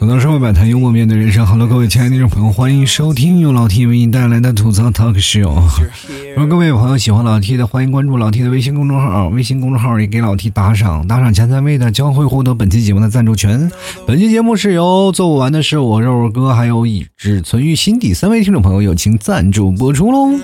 [0.00, 1.46] 走到社会百态，幽默面对人生。
[1.46, 5.62] Hello，各位亲爱的听众朋友，欢迎收听由老 T 为你带来的吐槽 Talk Show。
[6.34, 13.70] 如果各位朋友喜欢老 T 的，欢迎关注老 T 的微信公众号，微信公众号也给老 T 打赏，打赏前三位的将会获得本期节目的赞助权。
[14.06, 20.36] 本期节目是由做不完的是我肉肉哥，还有以只存于心底三位听众朋友友情赞助播出喽。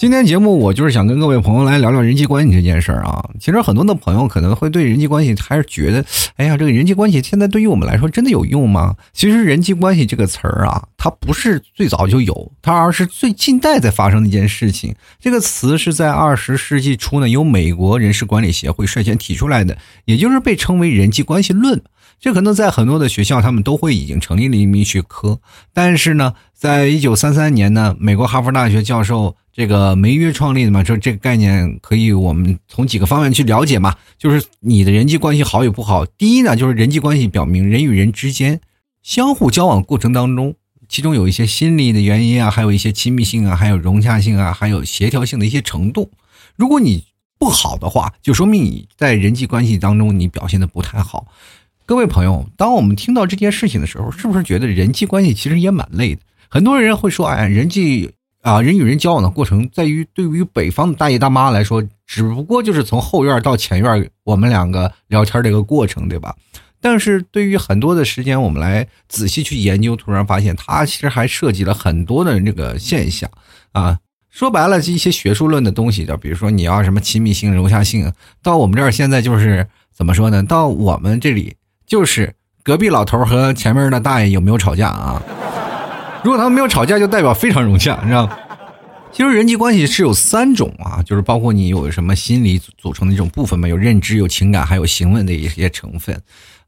[0.00, 3.22] 今天节目我就是想跟各位朋友来聊聊人际关系这件事儿啊。
[3.38, 6.02] 其实很多的朋友可能会对人际关系还是觉得，
[6.36, 8.96] 哎呀，这个人际关系现在对于我们来说真的有用吗？
[9.12, 14.94] 其实人际关系这个词儿啊，它不是最早就有，它而是最近代在发生的一件事情。
[15.20, 21.78] 这个词是在二十世纪初呢，由美国人事管理协会率先提出来的，也就是被称为人际关系论。
[22.18, 25.40] 这可能在很多的学校，他们都会已经成立了一名学科。
[25.74, 36.06] 但是呢，在一九三三年呢，美国哈佛大学教授这个梅约创立的嘛，说这个概念可以我们从几个方面去了解嘛，就是你的人际关系好与不好。
[36.06, 38.60] 第一呢，就是人际关系表明人与人之间
[39.02, 40.54] 相互交往过程当中，
[40.88, 46.10] 其中有一些心理的原因啊，还有一些亲密性啊，还有融洽性啊，还有协调性的一些程度。
[46.56, 47.04] 如果你
[47.38, 51.26] 不好的话，就说明你在人际关系当中你表现的不太好。
[51.86, 56.20] 各位朋友，当我们听到这件事情的时候，是不是觉得人际关系其实也蛮累的？
[56.48, 58.10] 很多人会说：“哎，人际
[58.42, 66.34] 啊，人与人交往的过程，在于对于北方的大爷大妈来说，只不过就是从后院到前院，我们两个聊天这个过程，对吧？
[66.80, 73.30] 但是对于很多的时间，我们来仔细去研究，突然发现它其实还涉及了很多的这个现象
[73.72, 73.98] 啊。
[74.30, 80.42] 说白了，一些学术论的东西，就比如说你要什么亲密性、融洽性，到我们这儿现在就是怎么说呢？
[80.42, 81.56] 到我们这里。
[81.86, 82.32] 就是
[82.62, 85.20] 隔壁老头和前面的大爷有没有吵架啊？
[86.22, 88.28] 如果他们没有吵架，就代表非常融洽，你知道？
[89.12, 96.14] 其实人际关系是有三种啊，就是包括你有什么心理组成的一种部分嘛，有认知、有情感，还有行为的一些成分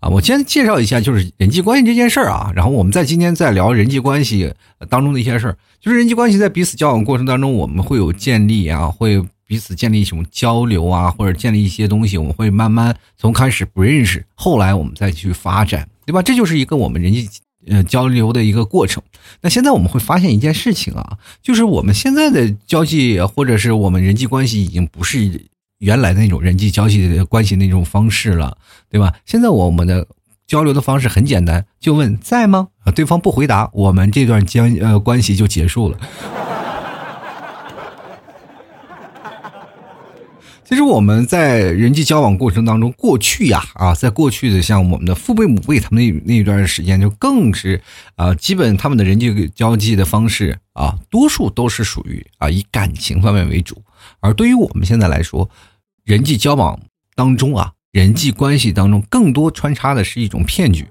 [0.00, 0.08] 啊。
[0.08, 4.52] 我先介绍一下，就是人际关系这件事儿啊，然后我们在今天再聊人际关系
[4.88, 5.56] 当中的一些事儿。
[5.80, 9.22] 就是人际关系在彼此交往过程当中，我们会有建立啊，会。
[9.44, 16.22] 彼此建立一种交流啊，或者建立一些东西，我们会慢慢从开始不认识，后来我们再去发展，对吧？
[16.22, 17.28] 这就是一个我们人际
[17.68, 19.02] 呃交流的一个过程。
[19.40, 25.46] 那现在我们会发现一件事情啊，就是我们现在的交际或者是我们人际关系已经不是
[25.78, 28.56] 原来的那种人际交际的关系那种方式了，
[28.90, 29.14] 对吧？
[29.26, 30.06] 现在我们的
[30.46, 32.68] 交流的方式很简单，就问在吗？
[32.94, 35.98] 对方不回答，我们这段交呃关系就结束了。
[40.72, 47.78] 其实我们在人际交往过程当中，过去呀啊，在过去的像我们的父辈母辈，他们那那一段时间就更是
[48.16, 53.82] 啊，基本他们的人际交际的方式啊，多数都是属于啊以感情方面为主。
[54.20, 55.50] 而对于我们现在来说，
[56.04, 56.80] 人际交往
[57.14, 60.88] 当中啊，人际关系当中更多穿插的是一种骗局。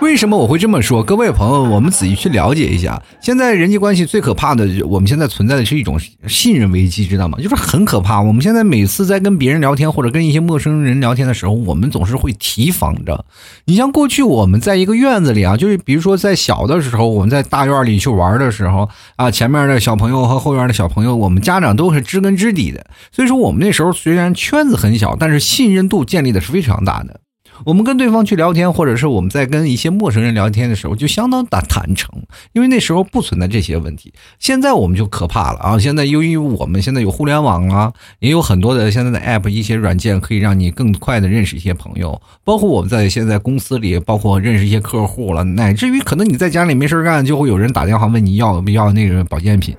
[0.00, 1.02] 为什么我会这么说？
[1.02, 3.02] 各位朋友，我们仔细去了解一下。
[3.20, 5.98] 现在人际关系最可怕的，我们现在存在的是一种
[6.28, 7.36] 信任危机，知道吗？
[7.42, 8.22] 就是很可怕。
[8.22, 13.24] 我们现在每次在跟别人聊天或者跟一些陌生人聊天的时候，我们总是会提防着。
[13.64, 22.86] 你像过去我们在一个院子里啊，就是比如说在小的时候，我们在大院里去玩的时候啊，前面的小朋友和后院的小朋友，我们家长都是知根知底的。
[23.10, 27.20] 所以说，我们那时候虽然圈子很小，但是信任度建立的是非常大的。
[27.64, 32.10] 我们跟对方去聊天，或者是我们在跟一些陌生人聊天的时候，就相当的坦诚，
[32.52, 34.12] 因为那时候不存在这些问题。
[34.38, 35.78] 现在我们就可怕了啊！
[35.78, 42.20] 现在由于我们现在有互联网啊，也有很多的现在的 app 一些软件，可以让你更快的认识一些朋友。
[42.44, 49.74] 包括我们在现在公司里，包括认识一些客户了，乃至于可能你在家里没事干，就会有人打电话问你要不要那个保健品。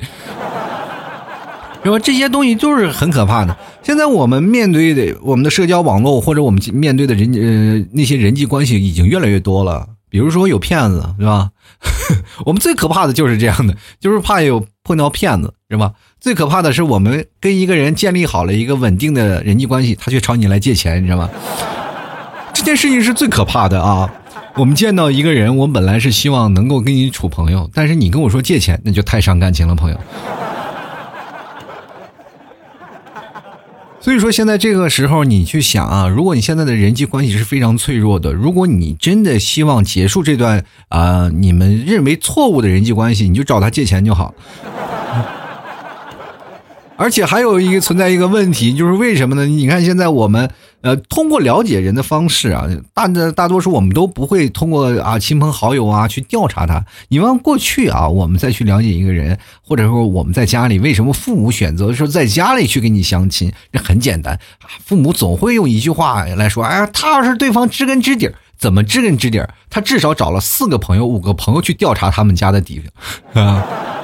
[1.84, 2.00] 是吧？
[2.00, 3.56] 这些东西就是很可怕的。
[3.82, 9.88] 现在我们面对的我们的社交网络，或者我们面对的人呃那些人际关系已经越来越多了。
[10.10, 11.52] 比如说有骗子，是吧？
[12.46, 15.94] 我们最可怕的就是这样的，就是怕有碰到骗子，是吧？
[16.20, 21.30] 最可怕的是我们跟一个人建立好了一个稳定的人际关系，他却朝你来借钱，你知道吗？
[22.54, 24.12] 这件事情是最可怕的啊！
[24.56, 29.98] 我们见到一个人，我们本来是希望能够跟你处朋友，但是你跟我说借钱，那就太伤感情了，朋友。
[34.10, 44.34] 所以说，现在这个时候，你去想啊，如果你现在的人际关系是非常脆弱的，如果你真的希望结束这段啊你们认为错误的人际关系，你就找他借钱就好。
[46.98, 49.46] 而且还有一个存在一个问题，就是为什么呢？
[49.46, 50.50] 你看现在我们
[50.82, 56.86] 呃，通过了解人的方式啊，大大多数我们都不会通过啊亲朋好友啊去调查他。
[57.10, 63.52] 你往过去啊，我们再去了解一个人，或者说我们在家里为什么父母选择说在家里去给你相亲？
[63.74, 72.82] 这很简单啊，父母总会用一句话来说：“哎呀，他要是对方知根知底儿怎么知根知底儿他至少找了四个朋友、五个朋友去调查他们家的底
[73.34, 73.66] 啊。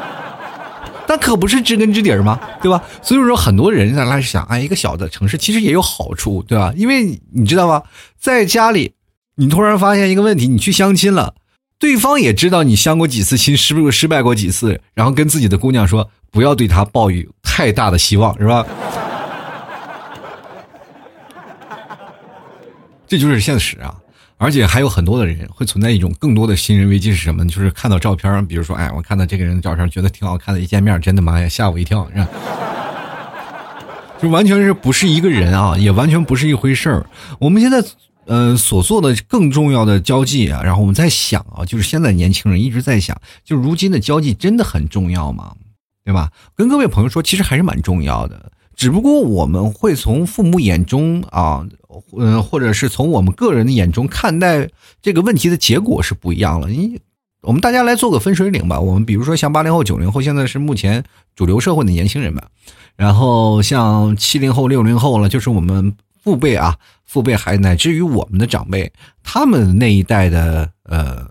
[1.08, 2.40] 但可不是知根知底儿吗？
[2.62, 2.84] 对吧？
[3.02, 6.74] 所以说，很多人在那想，哎，一个小的城市其实也有好处，对吧？
[6.76, 7.84] 因为你知道吗？
[8.20, 8.94] 在家里，
[9.36, 11.36] 你突然发现一个问题，你去相亲了，
[11.78, 18.66] 对方也知道你相过几次亲，是不是失败过几次，然后跟自己的姑娘说，不要对他抱有太大的希望，是吧？
[23.08, 23.96] 这就是现实啊。
[24.38, 27.48] 而且还有很多的人会存在一种更多的信任危机是什么？
[27.48, 32.28] 就是看到照片，比如说，哎，我看到这个人的照片，觉得挺好看的，一见面，真的妈呀，吓我一跳，是吧？
[34.22, 37.06] 就完全是不是一个人啊，也完全不是一回事儿。
[37.40, 37.84] 我们现在，
[38.26, 45.54] 呃，所做的更重要的交际啊，然后我们在想啊，就是现在年轻人一直在想，就如今的交际真的很重要吗？
[46.04, 46.32] 对吧？
[46.56, 48.52] 跟各位朋友说，其实还是蛮重要的。
[48.76, 51.66] 只不过我们会从父母眼中啊，
[52.18, 54.70] 嗯，或者是从我们个人的眼中看待
[55.02, 56.68] 这个问题的结果是不一样了。
[56.68, 57.00] 你，
[57.42, 58.80] 我们大家来做个分水岭吧。
[58.80, 61.04] 我们比如说像八零后、九零后，现在是目前
[61.36, 62.44] 主流社会的年轻人们，
[62.98, 68.92] 然后像七零后、六零后了，就是我们父辈啊，父辈还乃至于我们的长辈，
[69.24, 71.26] 他们那一代的呃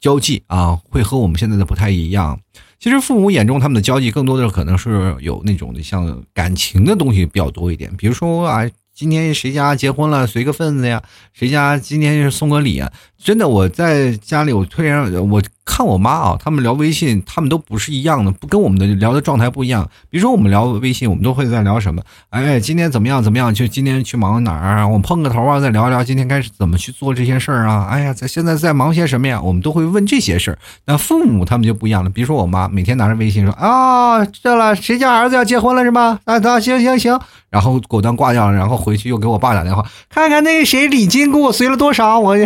[0.00, 2.40] 交际啊，会和我们现在的不太一样。
[2.86, 8.64] 其实父母眼中他们的交际更多的可能是有那种的像感情的东西比较多一点，比如说啊。
[8.94, 11.02] 今天谁家结婚了，随个份子呀？
[11.34, 12.90] 谁家今天是送个礼啊？
[13.22, 19.88] 真的，我在家里，我突然我看我妈啊，他们聊微信，他们都不是一样的，不跟我们的聊的状态不一样。
[20.08, 22.00] 比如说我们聊微信，我们都会在聊什么？
[22.30, 23.20] 哎，今天怎么样？
[23.20, 23.52] 怎么样？
[23.52, 24.86] 就今天去忙哪儿？
[24.86, 27.88] 我们碰个头啊，再聊聊今天该怎么去做这些事儿啊？
[27.90, 29.40] 哎呀，在现在在忙些什么呀？
[29.42, 30.58] 我们都会问这些事儿。
[30.84, 32.10] 那父母他们就不一样了。
[32.10, 36.20] 比如说我妈每天拿着微信说啊，知道了，谁家儿子要结婚了是吗？
[36.24, 37.18] 啊，行行行。
[37.50, 42.36] 然后果断挂掉了，然后回去又给我爸打电话，看看那个谁礼金给我随了多少，我，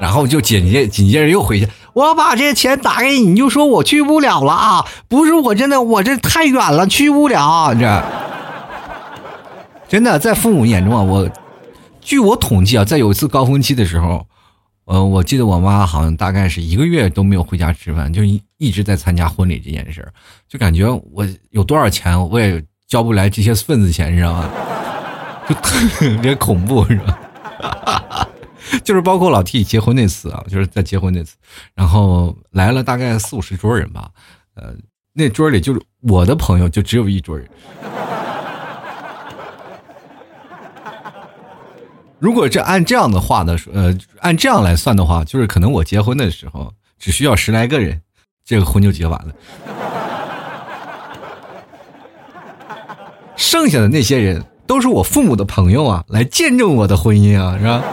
[0.00, 8.02] 然后就紧接紧接着又回去，我把这钱打给你，你就说我去不了了啊，不是我真的我这太远了去不了，这
[9.88, 11.30] 真的在父母眼中啊，我
[12.00, 14.26] 据我统计啊，在有一次高峰期的时候。
[14.90, 20.08] 呃，我记得我妈好像大概是一个月都没有回家吃饭，就一一直在参加婚礼这件事
[20.48, 24.48] 就感觉我有多少钱我也交不来这些份子钱，你知道吗？
[25.46, 28.28] 就特别恐怖，是吧？
[28.84, 31.36] 就是包括老 T 结婚那次啊，就是在结婚那次，
[31.74, 34.10] 然后来了大概四五十桌人吧，
[34.54, 34.74] 呃，
[35.12, 37.48] 那桌里就是我的朋友就只有一桌人。
[42.18, 48.02] 如果这按这样的话的呃，按这样来算的话，就是可能我结婚的时候只需要十来个人，
[48.44, 49.32] 这个婚就结完了。
[53.36, 57.84] 剩下的那些人都是我父母的朋友啊，来见证我的婚姻啊，是吧？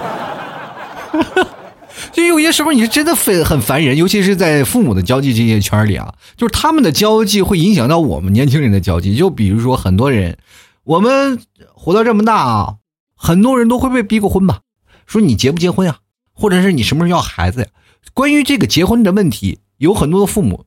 [2.12, 9.16] 就有些时候你是真的很很烦人，尤其是在父母的交际这些圈里啊，就是他们的交际会影响到我们年轻人的交际。
[9.16, 10.38] 就比如说很多人，
[10.84, 11.40] 我们
[11.74, 12.76] 活到这么大啊。
[13.18, 14.60] 很多人都会被逼过婚吧？
[15.08, 15.98] 说你结不结婚呀？
[16.34, 17.68] 或者是你什么时候要孩子呀？
[18.14, 20.66] 关于这个结婚的问题，有很多的父母，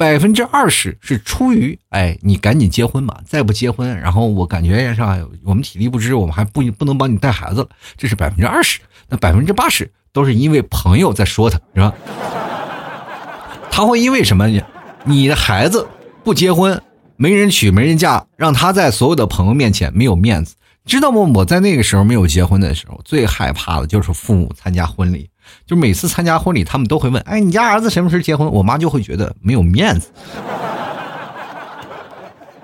[0.00, 7.68] 百分之二十是出于哎，你赶紧结婚吧，再不结婚，然后我感觉上我们体力不支，我们还不不能帮你带孩子了。
[7.98, 8.80] 这是百分之二十，
[9.10, 11.92] 那百分之八十都是因为朋友在说他，是吧？
[13.70, 14.48] 他会因为什么？
[15.04, 15.86] 你的孩子
[16.24, 16.80] 不结婚，
[17.16, 20.54] 没人娶，没人嫁，让他在所有的朋友面前没有面子。
[20.86, 21.30] 知道吗？
[21.34, 25.28] 我在那个时候没有结婚的时候，最害怕的就是父母参加婚礼。
[25.66, 30.10] 就每次参加婚礼，他们都会问：“哎，你家儿子什么时候结婚？”我妈就会觉得没有面子。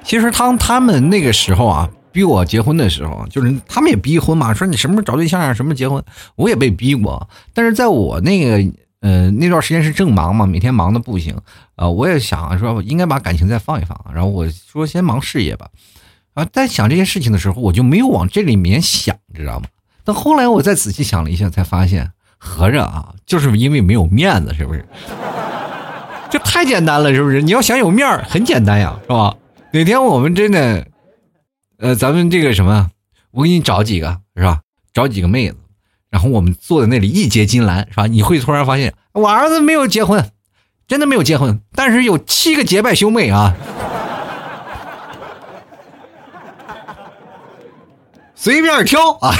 [0.02, 6.02] 其实当他们那个时候啊，逼我结婚的时候，就是他们也逼婚嘛，说你什么时候找对象啊，什么结婚，
[6.36, 7.28] 我也被逼过。
[7.52, 11.36] 但是在我那个呃那段时间是正忙嘛，每天忙的不行
[11.74, 15.68] 啊，我也想说应该把感情再放一放，然后我说先忙事业吧。
[16.34, 19.66] 啊，在想这件事情的时候，我就没有往这里面想，知道吗？
[20.04, 24.84] 但后来我再仔细想了一下，才发现，合着啊，就是因为没有面子，是不是？
[26.30, 27.40] 这太简单了，是不是？
[27.40, 29.34] 你要想有面儿，很简单呀，是吧？
[29.72, 30.86] 哪天我们真的，
[31.78, 32.90] 呃，咱们这个什么，
[33.30, 34.60] 我给你找几个，是吧？
[34.92, 35.56] 找几个妹子，
[36.10, 38.06] 然后我们坐在那里一结金兰，是吧？
[38.06, 40.30] 你会突然发现，我儿子没有结婚，
[40.88, 43.54] 真的没有结婚，但是有七个结拜兄妹啊。
[48.34, 49.34] 随便挑啊。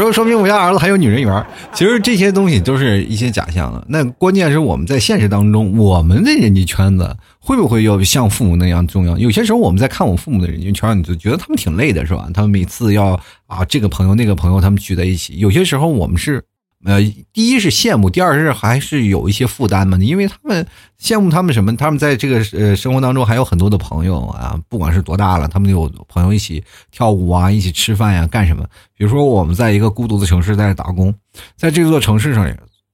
[0.00, 1.46] 说说明我家儿子还有女人缘。
[1.74, 3.84] 其实这些东西都是一些假象。
[3.88, 9.18] 那关键是我们在现实当中，我们的人际圈子会不会要像父母那样重要？
[9.18, 12.28] 有些时候我们在看我父母的人际圈，你就觉得他们挺累的，是吧？
[12.32, 16.42] 他们每次要啊这个朋友那个朋友他们聚在一起，有些时候我们是。
[16.82, 16.98] 呃，
[17.32, 20.66] 第一是羡慕，第二是还是有一些负担嘛，因为他们
[20.98, 21.76] 羡慕他们什么？
[21.76, 28.64] 他们在这个呃生活当中还有很多的朋友啊，不管是多大了，他们有朋友一起跳舞啊，一起吃饭呀，干什么？
[28.96, 31.14] 比如说我们在一个孤独的城市在打工，
[31.54, 32.50] 在这座城市上，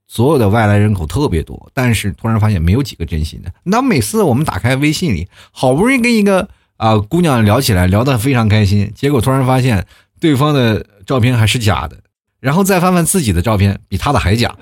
[0.08, 3.52] 所有的外来人口特别多，但是突然发现没有几个真心的。
[3.62, 9.86] 那每次我们打开微信里，好不容易跟一个啊姑娘聊起来，聊得非常开心，结果突然发现
[10.18, 11.96] 对方的照片还是假的。
[12.40, 14.54] 然后再翻翻自己的照片，比他的还假，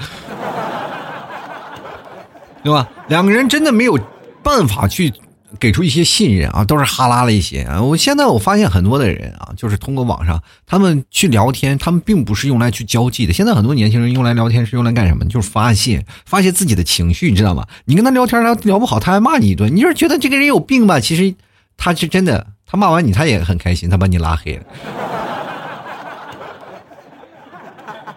[2.63, 2.89] 对吧？
[3.09, 3.99] 两个人真的没有
[4.43, 5.13] 办法去
[5.61, 7.81] 给出一些信任啊，都是哈拉了一些啊。
[7.83, 13.33] 我现在我发现很多的人啊，就是通过网上他们去聊天，他们并不是用来去交际的。
[13.33, 15.25] 现在很多年轻人用来聊天是用来干什么？
[15.27, 17.67] 就是发泄发泄自己的情绪，你知道吗？
[17.85, 19.75] 你跟他聊天，他聊不好，他还骂你一顿。
[19.75, 20.99] 你就是觉得这个人有病吧？
[20.99, 21.35] 其实
[21.77, 24.63] 他是真的，他骂完你，他也很开心，他把你拉黑了。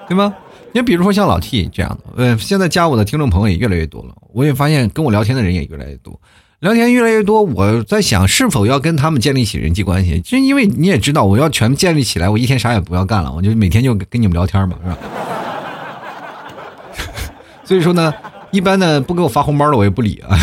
[0.08, 0.34] 对吗？
[0.74, 4.10] 你比如说像老 T 这样的，呃，现在加我的听众朋友也越来越多了。
[4.34, 6.20] 我也发现跟我聊天的人也越来越多，
[6.60, 7.42] 聊天越来越多。
[7.42, 10.20] 我在想，是否要跟他们建立起人际关系？
[10.22, 14.98] 就因为你也知道，我要全建立起来，我一天啥也不要干了，我就每天就跟你们聊天嘛，是吧？
[17.66, 18.14] 所以说呢，
[18.52, 20.38] 一般呢不给我发红包的我也不理啊。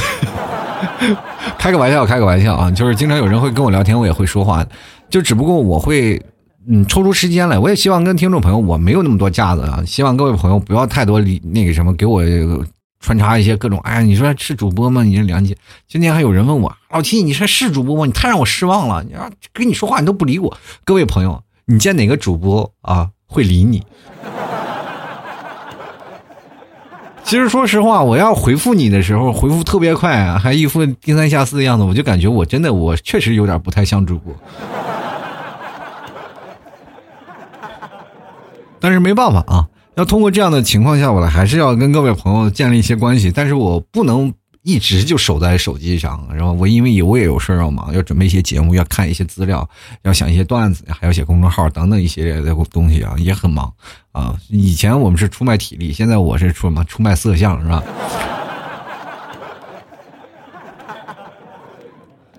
[1.59, 4.67] 开个玩笑，开个玩笑啊，就是经常有人会跟我聊天，我也会说话，
[5.09, 6.21] 就只不过我会。
[6.67, 12.23] 嗯，抽出时间来，我也希望跟听众朋友，我没有那么多架子啊，希望各位朋友不要太多理那个什么，给我
[13.01, 13.79] 穿插一些各种。
[13.81, 15.03] 哎，你说是主播吗？
[15.03, 15.55] 你这良心。
[15.87, 18.07] 今天还有人问我，老七，你说是主播吗？
[18.07, 19.05] 你太让我失望了。
[19.05, 20.57] 你说跟你说话你都不理我。
[20.85, 23.83] 各位朋友，你见哪个主播啊会理你？
[27.25, 34.35] 其实说实话，我要回复你的时候，回复特别快，还一副低三下四的样子，我就感觉我真的我确实有点不太像主播。
[38.85, 43.33] 但是没办法啊，要通过这样的情况下，我还是要跟各位朋友建立一些关系。
[43.35, 49.67] 但是我不能一直就守在手机上，然后我因为有我也有事要忙，要准备一些节目，要看一些资料，
[50.03, 53.73] 要想一些段子，还要写公众号等等一系列的东西啊，也很忙
[54.13, 54.37] 啊。
[54.51, 57.83] 以前我们是出卖体力，现在我是出什么出卖色相是吧？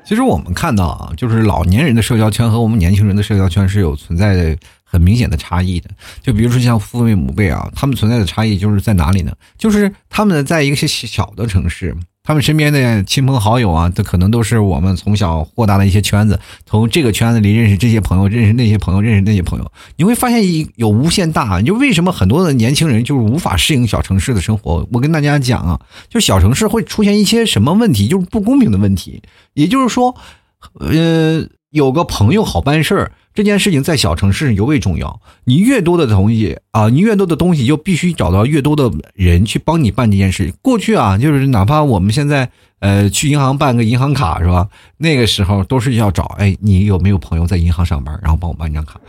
[0.06, 4.56] 其实我们看到啊，就是老年人的社交圈和我们年轻人的社交圈是有存在的。
[4.96, 5.90] 很明显的差异的，
[6.22, 9.34] 就比如说像父辈母辈啊，他们存在的差异就是在哪里呢？
[9.58, 21.62] 就是他们在一个些小的城市，他们身边的亲朋好友啊，这可能都是我们从小获大的一些圈子，从这个圈子里认识这些朋友，认识那些朋友，认识那些朋友，你会发现一有无限大。
[21.62, 24.88] 就为什么很多的年轻人就是无法适应小城市的生活？
[24.94, 28.08] 我跟大家讲啊，就小城市会出现一些什么问题？
[28.08, 29.22] 就是不公平的问题。
[29.54, 30.16] 也就是说，
[30.80, 33.12] 呃，有个朋友好办事儿。
[33.36, 35.22] 这件事情在小城市尤为重要。
[35.44, 40.54] 你越多的东西啊，你越多的东西就必须找到越多的人去帮你办这件事。
[40.62, 42.50] 过去啊，就是哪怕我们现在
[42.80, 44.70] 呃去银行办个银行卡是吧？
[44.98, 49.00] 那个时候都是要找哎，你有没有朋友在银行上班，然后帮我办张卡。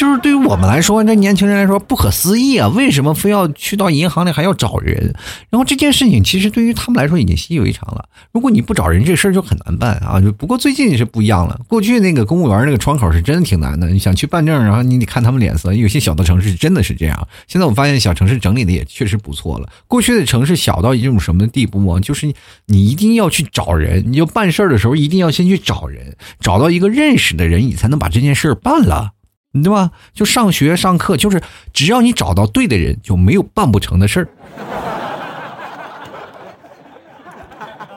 [0.00, 2.68] 就是对于我们来说，这年轻人来说不可思议啊！
[2.68, 5.14] 为什么非要去到银行里还要找人？
[5.50, 8.08] 然后这件事情其实对于他们来说已经习以为常了。
[8.32, 10.18] 如果你不找人，这事儿就很难办啊！
[10.18, 11.60] 就不过最近是不一样了。
[11.68, 15.74] 过去那个公务员那个窗口是真的挺难的，你想去办证，然后你得看他们脸色。
[15.74, 17.28] 有些小的城市真的是这样。
[17.46, 19.68] 现在我发现小城市整理的也确实不错了。
[19.86, 22.00] 过去的城市小到一种什么地步啊？
[22.00, 22.26] 就是
[22.64, 29.10] 你一定要去找人，你就办事儿的时候一定要先去找人，找到一个认识的人，你才能把这件事儿办了。
[29.52, 29.90] 对吧？
[30.14, 31.42] 就上学上课，就是
[31.72, 34.28] 只要你找到对的人，就没有办不成的事儿。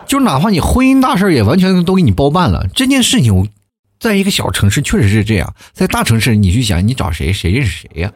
[0.08, 2.66] 就哪怕你婚姻大事也完全都给你包办了。
[2.74, 3.50] 这件事情，
[4.00, 8.12] 在一个小城市确实是这样，在大城市你去想，你找谁谁认识谁呀？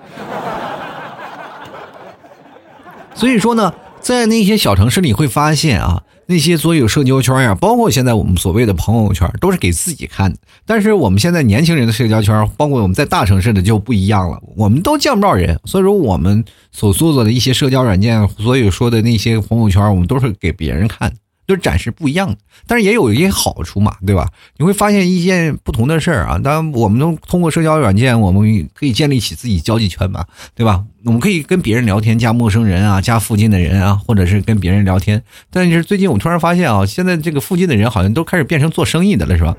[3.14, 6.04] 所以说呢，在那些小城市里会发现啊。
[6.30, 10.38] 那些所有社交圈呀，包括现在我们所谓的朋友圈，都是给自己看的。
[10.66, 14.38] 但是我们现在年轻人的社交圈，包括我们在大城市的就不一样了。
[14.58, 21.14] 我们都见不到人，所以说我们所做的的一些社交软件，所有说的那些朋友圈，我们都是给别人看。
[21.48, 22.38] 就是展示不一样的，
[22.68, 24.28] 但是也有一些好处嘛，对吧？
[24.58, 26.38] 你会发现一件不同的事儿啊。
[26.38, 30.84] 当然，我们都通过社交软件，我们可以建立起自己交际圈嘛，对吧？
[31.06, 35.24] 我们可以跟别人聊天，加陌生人啊，加附近的人啊，或者是跟别人聊天。
[35.50, 39.56] 但是最近我突然发现啊，现在这个附近的人好像都开始变成做生意的了，是吧？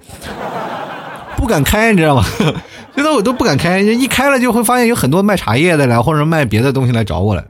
[1.39, 2.25] 不敢开，你知道吗？
[2.95, 7.45] 现在我都不敢开，一开了就会发现有很多卖茶叶的来，或者卖别的东西来找我了。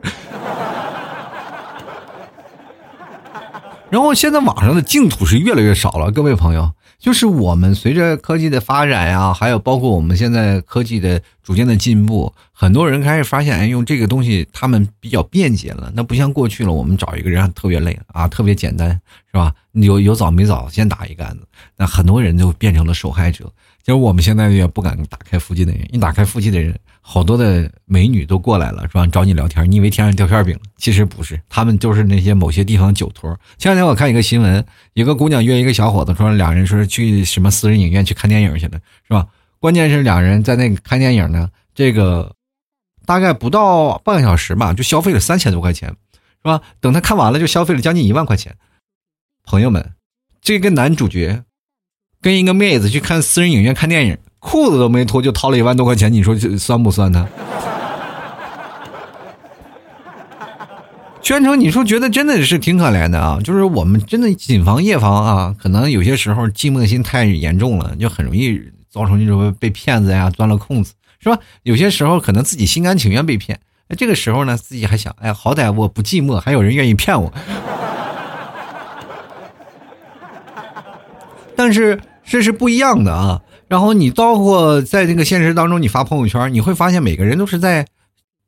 [3.91, 18.91] 然后现在网上的净土是越来越少了，各位朋友，就是我们随着科技的发展呀，还有包括我们现在科技的逐渐的进步，很多人开始发现，哎，用这个东西他们比较便捷了，那不像过去了，我们找一个人特别累啊，特别简单，
[19.33, 19.55] 是吧？
[19.73, 21.47] 有有早没早，先打一杆子，
[21.79, 23.51] 那很多人就变成了受害者。
[23.89, 29.07] 其实我们现在也不敢打开附近的人，一打开附近的人，好多的美女都过来了，是吧？
[29.07, 30.61] 找你聊天，你以为天上掉馅饼了？
[30.77, 33.35] 其实不是，他们就是那些某些地方酒托。
[33.57, 39.27] 前两天我看一个新闻，一个姑娘约一个小伙子，说两人说去什么私人影院去看电影去了，是吧？
[39.59, 42.35] 关键是两人在那看电影呢，这个
[43.07, 46.61] 大概不到半个小时吧，就消费了三千多块钱，是吧？
[46.81, 48.55] 等他看完了，就消费了将近一万块钱。
[49.45, 49.95] 朋友们，
[50.43, 51.43] 这个男主角。
[52.21, 57.29] 跟一个妹子去看私人影院看电影，裤子都没脱就掏了一万多块钱，你说这酸不酸呢？
[61.23, 68.59] 宣城你说觉得真的是挺可怜的啊，就是我们真的谨防夜防啊，可能有些时候寂寞心太严重了，就很容易
[68.91, 71.39] 造成这种被骗子呀钻了空子，是吧？
[71.65, 73.61] 有些时候可能自己心甘情愿被骗，
[73.99, 77.31] 这个时候呢，自己还想，哎，好歹我不寂寞，还有人愿意骗我。
[81.59, 83.43] 但是这是不一样的啊！
[83.67, 87.85] 然后你包括在这个现实当中，你发朋友圈，你会发现每个人都是在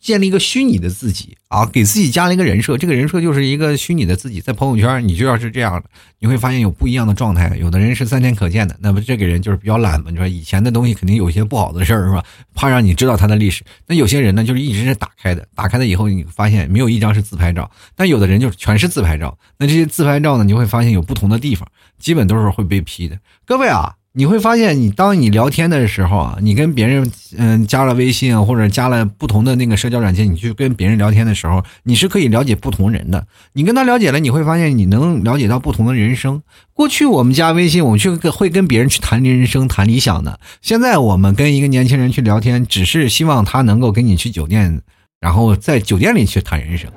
[0.00, 2.78] 建立一个虚拟的自己啊，给自己加了一个人设。
[2.78, 5.84] 这个人设就是一个虚拟的自己，在朋友圈你就要是这样的，
[6.18, 7.56] 你会发现有不一样的状态。
[7.58, 12.24] 有的人是三天可见的，那么这个人就是比较懒嘛，你说以前的东西肯定有一些不好的事儿是吧？
[12.54, 13.62] 怕让你知道他的历史。
[13.86, 19.36] 那有些人呢，就是一直是打开的，打开了以后你发现没有一张是自拍照，但有的人就全是自拍照。
[19.58, 21.66] 那这些自拍照呢，你会发现有不同的地方。
[21.98, 33.24] 基本都是会被批的，各位啊，你会发现，你当你聊天的时候啊，你跟别人嗯加了微信啊或者加了不同的那个社交软件，你去跟别人聊天的时候，你是可以了解不同人的。
[33.52, 36.42] 你跟他了解了，你会发现你能了解到不同的人生。
[36.74, 40.40] 过去我们加微信，我们去会跟别人去谈人生、谈理想的。
[40.60, 44.82] 现在我们跟一个年轻人去聊天，只是希望他能够跟你去酒店，
[45.20, 46.90] 然后在酒店里去谈人生，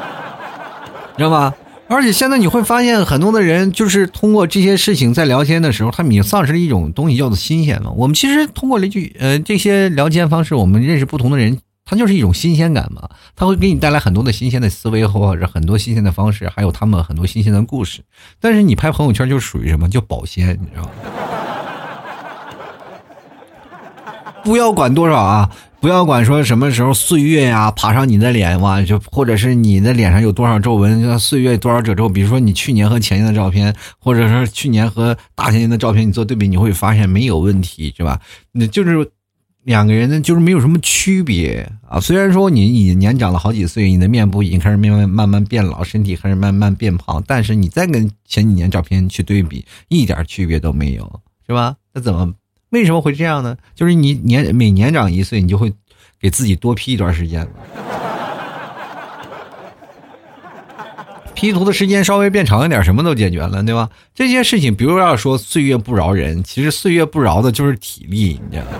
[1.16, 1.54] 知道吗？
[1.88, 7.90] 而且现在你会发现，很多的人就是通过这些事情在聊天的时候，他们已经丧失了一种东西，叫做新鲜了。
[7.92, 13.08] 我们其实通过了一句呃这些聊天方式，我们认识不同的人，它就是一种新鲜感嘛。
[13.36, 18.00] 它会给你带来很多的新鲜的思维或者很多新鲜的方式，还有他们很多新鲜的故事。
[18.40, 19.88] 但是你拍朋友圈就属于什么？
[19.88, 20.90] 叫保鲜，你知道吗？
[24.42, 25.50] 不要管多少啊。
[25.86, 32.08] 不要管说什么时候岁月呀爬上你的脸哇，就或者是你的脸上有多少皱纹，岁月多少褶皱。
[32.08, 38.20] 比如说你去年和前年的照片，或者说去年和大前年的照片，你做对比，你会发现没有问题，是吧？
[38.50, 39.08] 那就是
[39.62, 42.00] 两个人呢，就是没有什么区别啊。
[42.00, 51.76] 虽然说你已经年长了好几岁，你的面部已经开始慢慢慢慢变老，身体开始慢慢变胖，但是你再跟前几年照片去对比，一点区别都没有，是吧？
[51.94, 52.34] 那怎么？
[52.70, 53.56] 为什么会这样呢？
[53.74, 55.72] 就是你年每年长一岁，你就会
[56.20, 57.46] 给自己多 P 一段时间。
[61.34, 63.88] P 图的时间稍微变长一点，什么都解决了，对吧？
[64.14, 68.70] 这些事情，比如要说岁月不饶人，其实岁月不饶的就是体力，你知道吗？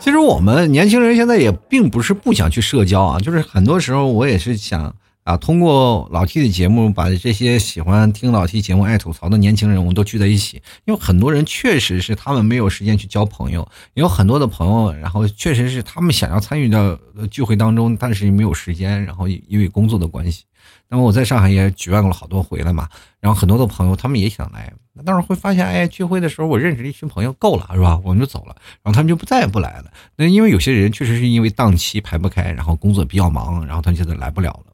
[0.00, 4.94] 其实我们年轻人现在也并不是不想去社交啊，就是很多时候我也是想。
[5.24, 10.62] 啊，通过老 T 的节目，把这些喜欢听老 T 节目、爱吐槽的年轻人，我们都聚在一起。
[10.84, 16.94] 因为很多人确实是他们没有时间去交朋友，有很多的朋友，然后确实是他们想要参与到
[17.30, 20.44] 聚会当中，但是没有时间，然后因为工作的关系。
[20.90, 22.86] 那么我在上海也举办过了好多回了嘛，
[23.18, 27.98] 然后很多的朋友他们也想来，那当时会发现，哎，聚会的时候我认识了一群朋友够了，是吧？
[28.04, 29.90] 我们就走了，然后他们就不再也不来了。
[30.16, 34.73] 那因为有些人确实是因为档期排不开，然后工作比较忙，然后他就来不了了。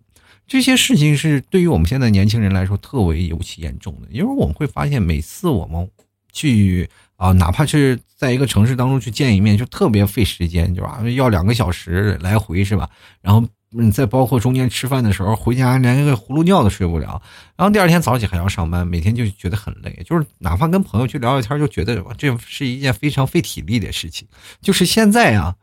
[0.50, 5.88] 这些事情是对于我们现在年轻人来说特为尤其严重的，因为我们会发现，每次我们
[6.32, 11.00] 去啊，哪怕是在一个城市当中去见一面，就特别费时间，对吧？
[11.14, 12.90] 要两个小时来回，是吧？
[13.22, 13.46] 然后，
[13.78, 17.22] 嗯，再包括中间吃饭的时候，回家连一个葫芦觉都睡不了，
[17.56, 20.02] 然后第二天早起还要上班，每天就觉得很累。
[20.04, 24.26] 就是哪怕跟朋友去聊聊天，就觉得这是一件非常费体力的事情。
[24.60, 25.54] 就是现在啊，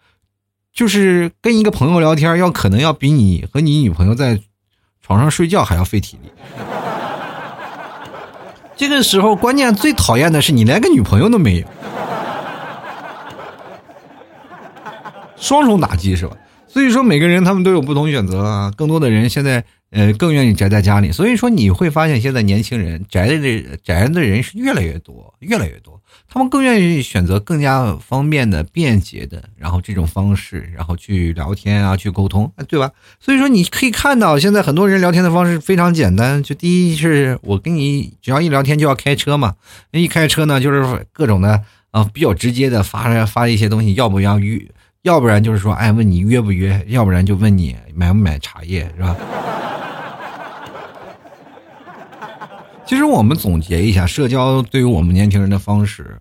[0.71, 4.39] 就是跟一个朋友聊天，要可能要比你和你女朋友在。
[5.07, 6.29] 床上睡觉还要费体力，
[8.75, 11.67] 这个时候关键最讨厌的是你连个女朋友都没有，
[15.37, 16.35] 双重打击是吧？
[16.67, 18.69] 所以说每个人他们都有不同选择啊。
[18.75, 26.01] 更多的人现在呃更愿意宅在家里，所以说你会发现现在年轻人宅的宅的人是越来越多，越来越多。
[26.29, 32.91] 他们更愿意选择更加方便的、便捷的，然后这种方式，然后去聊天啊，去沟通，对吧？
[33.19, 36.43] 所以说你可以看到，现在很多人聊天的方式非常简单。
[36.43, 39.55] 就第一是我跟你只要一聊天就要开车嘛，
[39.91, 44.61] 一开车呢就是各种的啊比较直接的发发一些东西，要不要约，
[45.03, 49.15] 要不然就是说哎问你约不约，要不然就问你买不买茶叶，是吧？
[52.87, 56.17] 其实我们总结一下，社交对于我们年轻人的方式，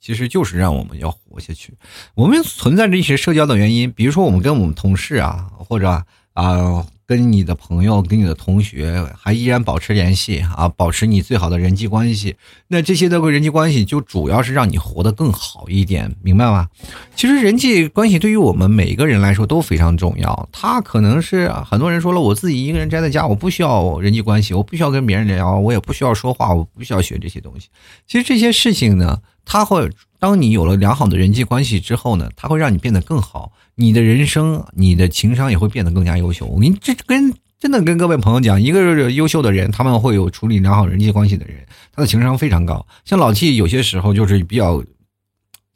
[0.00, 1.74] 其实就是让我们要活下去。
[2.14, 6.86] 我们存在着一些社交的原因，比如说我们跟我们同事啊，或者啊。
[7.06, 12.34] 跟你的朋友、跟你的同学还依然保持联系啊，保持你最好的人际关系。
[12.66, 16.68] 那这些的人际关系就主要是让你活得更好一点，明白吗？
[17.14, 20.48] 其实人际关系对于我们每一个人来说都非常重要。
[20.50, 27.68] 他可能是很多人说了，我自己一个人宅在家，我不需要人际关系，我不需要跟别人聊，我也不需要说话，我不需要学这些东西。
[28.08, 29.88] 其实这些事情呢，他会
[30.18, 33.52] 当你有了良好的人际关系之后呢，他会让你变得更好。
[33.78, 36.46] 你的人生，你的情商也会变得更加优秀。
[36.46, 42.86] 我跟这跟真的跟各位朋友讲，一个优秀的人，他们会有处理良好人际关系的人，他的情商非常高。
[43.04, 44.82] 像老 T 有些时候就是比较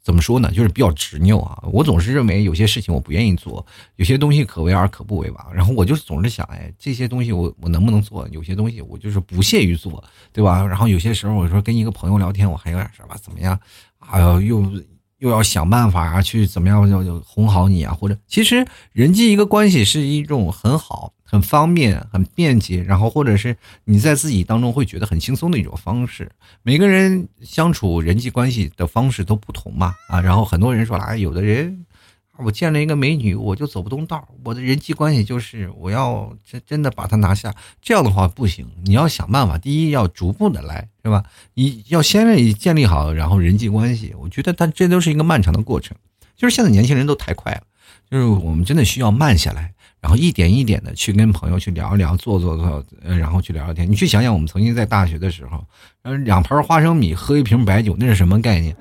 [0.03, 1.63] 怎么说呢，就是比较执拗啊。
[1.71, 3.63] 我总是认为有些事情我不愿意做，
[3.97, 5.45] 有些东西可为而可不为吧。
[5.53, 8.27] 然后我就总是想，哎，这些东西我我能不能做？
[8.29, 10.65] 有些东西我就是不屑于做，对吧？
[10.65, 13.59] 然后有些时候我说跟一个朋友聊天，我还有点什么怎么样？
[13.99, 14.71] 哎呦又。
[15.21, 17.93] 又要想办法啊，去怎么样要哄好你啊？
[17.93, 23.55] 或者，其实人际一个关系是一种很好、很方便、很便捷，然后或者是
[23.85, 26.31] 你在自己当中会觉得很轻松的一种方式。
[26.63, 31.85] 每个人相处人际关系的方式都不同嘛啊，然后很多人说了，有的人。
[32.43, 38.67] 我见了一个美女，我就走不动道我的人际关系就是我要真真的把她拿下，这样的话不行。
[38.83, 41.23] 你要想办法，第一要逐步的来，是吧？
[41.53, 44.13] 你要先建立好，然后人际关系。
[44.19, 45.95] 我觉得它这都是一个漫长的过程。
[46.35, 47.61] 就是现在年轻人都太快了，
[48.09, 53.89] 就是我们真的需要慢下来，然后一点一点的去跟朋友去聊一聊，坐坐坐，然后去聊聊天。
[53.89, 55.63] 你去想想，我们曾经在大学的时候，
[56.23, 58.75] 两盘花生米喝一瓶白酒，那是什么概念？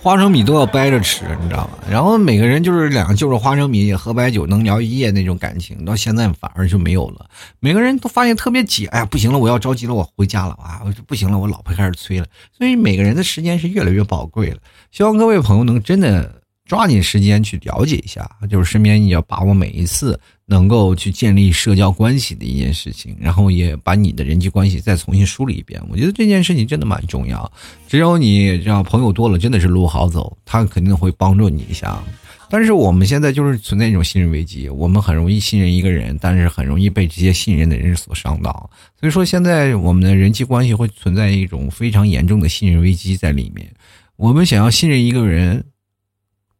[0.00, 1.70] 花生米都要掰着吃，你知道吗？
[1.90, 7.26] 然后每个人就是两个就是花生米喝白酒能聊一夜那种感情，到现在反而就没有了。
[7.58, 10.80] 每个人都发现特别挤，哎呀不行了，我要着急了，我回家了啊！
[10.84, 12.26] 我不行了，我老婆开始催了。
[12.56, 14.58] 所以每个人的时间是越来越宝贵了。
[14.92, 16.32] 希望各位朋友能真的
[16.64, 20.18] 抓紧时间去了解一下，就是身边你要把握每一次。
[20.50, 25.78] 能够去建立社交关系的一件事情，然后也把你的人际关系再重新梳理一遍。
[25.90, 27.52] 我觉得这件事情真的蛮重要。
[27.86, 32.02] 只有你这样朋友多了，真的是路好走，他肯定会帮助你一下。
[32.48, 38.70] 但是我们现在就是存在一种信任危机，我们很容易信任一个人，但是很容易被这些信任的人所伤到。
[38.98, 43.70] 所以说，现在我们的人际关系会存在一种非常严重的信任危机在里面。
[44.16, 45.62] 我们想要信任一个人，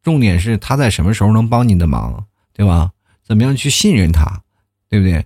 [0.03, 2.22] 重点是他在什么时候能帮你的忙，
[2.53, 2.90] 对吧？
[3.28, 4.40] 怎么样去信任他，
[4.88, 5.22] 对不对？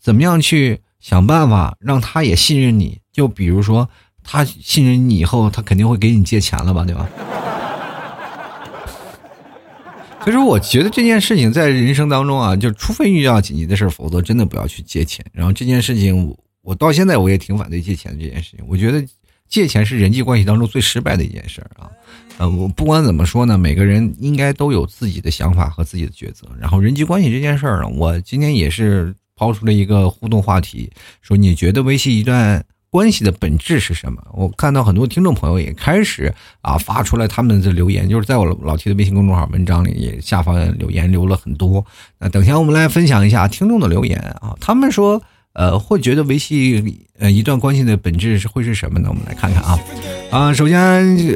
[0.00, 2.98] 怎么样去想办法让他也信任你？
[3.12, 3.86] 就比如说，
[4.22, 7.06] 他信任你以后，他肯定会给你借钱了吧，对吧？
[10.24, 15.22] 所以说，我觉得这件事情在人生当中啊，就除非遇到紧急的事否则真的不要去借钱。
[15.32, 18.64] 然后这件事情，我我到现在我也挺反对借钱的这件事情。
[18.66, 19.06] 我觉得
[19.48, 21.90] 借钱是人际关系当中最失败的一件事啊。
[22.36, 26.48] 呃，我不管怎么说呢，每个人应该都有自己的想法和自己的抉择。
[26.58, 30.90] 然后人际关系这件事儿呢，我今天也是抛出了一个互动话题，
[31.22, 34.20] 说你觉得维系一段关系的本质是什么？
[34.32, 41.86] 我看到很多听众朋友也开始啊发出来他们的留言，就是在我老 T 的微信公众号文章里也下方留言留了很多。
[42.18, 45.22] 那等下我们来分享一下听众的留言啊，他们说。
[45.54, 46.82] 呃，会觉得维系
[47.18, 49.08] 呃一段关系的本质是会是什么呢？
[49.08, 49.78] 我们来看看啊，
[50.30, 50.76] 啊，首先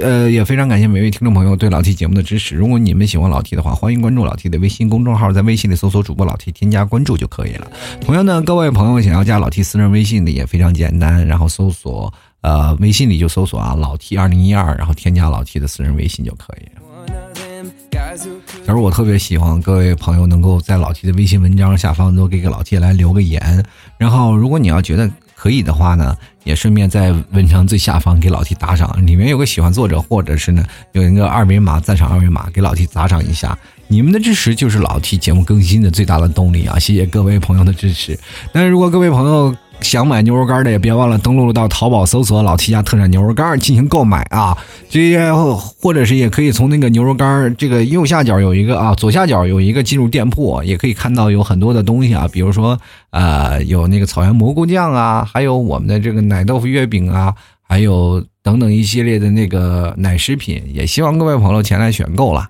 [0.03, 2.57] 呃也非常感谢每位听众朋友对老 T 节目的支持。
[2.57, 7.71] 如果你们喜欢老 T 的话，欢迎关注老 T 的微信公众号，在微信里搜索主播老 T，添加关注就可以了。
[8.01, 16.83] 同样呢，各位朋友想要加老 T 私人微信的也非常简单，然后搜索呃微信里就搜索啊老 T 二零一二，然后添加老 T 的私人微信就可以了。
[17.91, 23.65] 假如我特别希望各位朋友能够在老 T 的微信文章下方都给个老 T 来留个言，
[23.97, 36.79] 然后如果你要觉得可以的话呢，也顺便在文章最下方给老 T 打赏，里面有个喜欢作者或者是呢有一个二维码赞赏二维码给老 T 打赏一下，你们的支持就是老 T 节目更新的最大的动力啊！
[36.79, 38.19] 谢谢各位朋友的支持。
[38.53, 44.57] 那如果各位朋友，想买牛肉干的也别忘了登录到淘宝搜索“老七家特产牛肉干”进行购买啊！
[44.89, 52.79] 这些或者是也可以从那个牛肉干这个右下角有一个啊，左下角有一个进入店铺，也可以看到有很多的东西啊，比如说
[53.11, 62.49] 呃有那个草原蘑菇酱啊，还有我们的这个奶豆腐月饼啊，还有等等一系列的那个奶食品，也希望各位朋友前来选购了。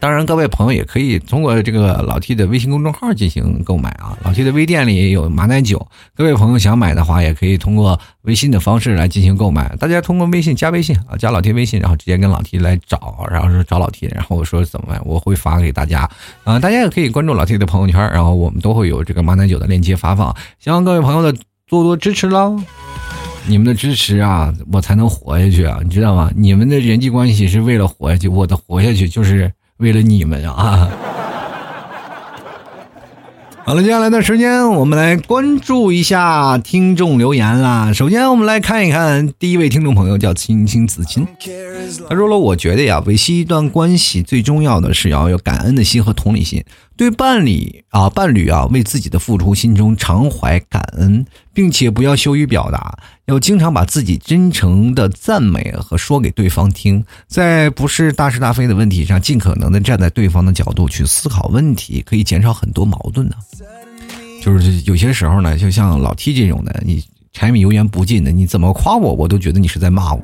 [0.00, 4.16] 当然，各位朋友也可以通过这个老 T 的微信公众号进行购买啊。
[4.24, 5.86] 老 T 的微店里也有马奶酒，
[6.16, 9.76] 各位朋友想买的话，也可以通过微信的方式来进行购买。
[9.78, 16.08] 大家通过微信加微信啊，加老 T 微信，然后直接跟老 T 来找，然后说找老 T，然后我说怎么，我会发给大家
[16.44, 16.58] 啊。
[16.58, 20.34] 大家也可以关注老 T 的朋友圈，然后我们都会有这个马奶酒的链接发放。
[20.58, 22.58] 希望各位朋友的多多支持喽！
[23.46, 26.30] 你们的支持啊，我才能活下去啊，你知道吗？
[26.34, 29.52] 你们的人际关系是为了活下去，我的活下去就是。
[29.80, 30.88] 为了你们啊！
[33.64, 37.92] 好了，接下来的时间我们来关注一下听众留言啦。
[37.92, 41.26] 首先，我们来看一看第一位听众朋友叫青青子衿，
[42.08, 46.64] 他说了：“我觉得呀，维系一段关系最重要的是要有感恩的心和同理心。”
[47.00, 63.36] 对伴侣啊，伴侣啊，为自己的付出心中常怀感恩，并且不要羞于表达，要经常把自己真诚的赞美和说给对方听，在不是大是大非的问题上，尽可能的站在对方的角度去思考问题，可以减少很多矛盾呢。
[64.42, 70.22] 就是有些时候呢，就像老 T 这种的，你柴米油盐不进的，你怎么夸我，我都觉得你是在骂我。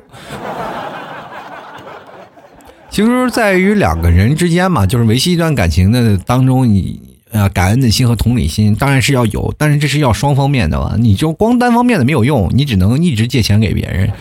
[2.89, 6.99] 其实，在于两个人之间嘛，就是维系一段感情的当中，你
[7.31, 14.11] 呃，感恩的心和同理心当然是要有，但是这是要双方面的嘛，你就光单方面的没有用，你只能一直借钱给别人。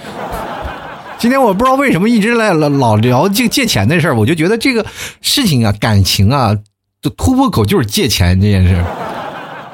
[1.19, 4.85] 今天我不知道为什么一直来老老聊这借钱的事儿，我就觉得这个
[5.23, 6.55] 事情啊，感情啊，
[7.01, 8.85] 的突破口就是借钱这件事。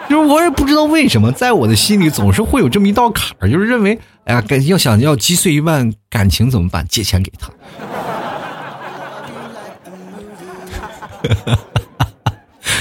[0.09, 6.87] 就是我也不知道为什么，在我的心里总是会有这么一道坎儿，就是认为，哎呀，感要想要击碎一段感情怎么办？
[6.87, 7.49] 借钱给他。
[11.29, 11.59] 哈，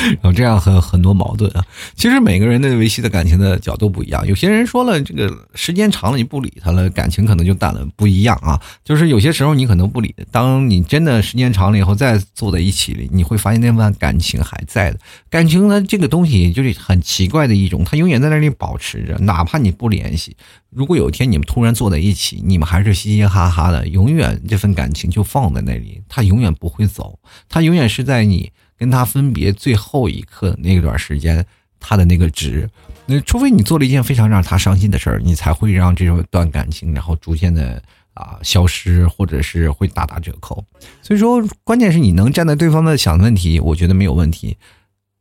[0.09, 1.65] 然后这样很很多矛盾啊。
[1.95, 4.25] 其实每个人的维系的感情的角度不一样。
[4.27, 7.85] 有些人说了，这个时间长了你不理他了，感情可能就淡了。
[7.95, 14.99] 不一样啊，就是有些时候你可能不理，当你真的时间长了以后再坐在一起，你会发现那份感情还在的。
[15.29, 20.35] 感情呢，这个东西就是很奇怪的一种，它永远在那里保持着，哪怕你不联系。
[20.69, 28.51] 如果有一天你们突然坐在一起，你们还是嘻嘻哈哈的，永远这份感情就放在那里，它永远不会走，它永远是在你
[28.82, 31.46] 跟他分别最后一刻那段时间，
[31.80, 32.67] 他的那个值。
[33.06, 37.80] 那除非你做了一件非常让他伤心的事儿，你才会让这段感情然后逐渐的
[38.15, 40.65] 啊消失，或者是会大打折扣。
[41.04, 44.58] 所以说，关键是你能站在对方的想问题，我觉得没有问题。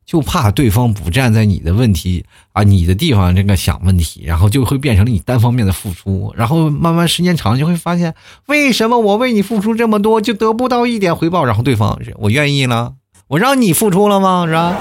[0.07, 8.15] 就怕对方不站在你的问题啊，你的地方这个想问题，然后就会变成了你单方面的付出，然后慢慢时间长就会发现，
[8.47, 11.45] 为什么我为你付出这么多就得不到一点回报？
[11.45, 12.95] 然后对方我愿意了，
[13.31, 14.45] 我让你付出了吗？
[14.45, 14.77] 是吧？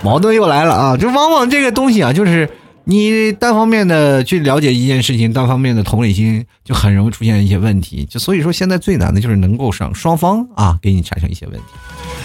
[0.00, 0.96] 矛盾又来了啊！
[0.96, 2.48] 就往往这个东西啊，就是
[2.84, 8.04] 你单方面的去了解一件事情，单方面的同理心就很容易出现一些问题。
[8.04, 11.66] 就所以说，现在最难的就是能够让双方啊给你产生一些问题。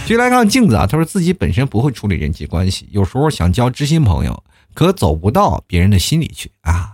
[0.05, 4.43] 就来看镜子啊，他说自己本身不会处理人际关系，有时候想交知心朋友，
[4.75, 6.91] 可走不到别人的心里去啊。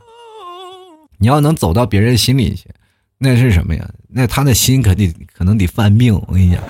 [1.17, 2.69] 你要能走到别人心里去，
[3.17, 3.85] 那是什么呀？
[4.07, 6.63] 那他的心可得可能得犯病，我跟你讲，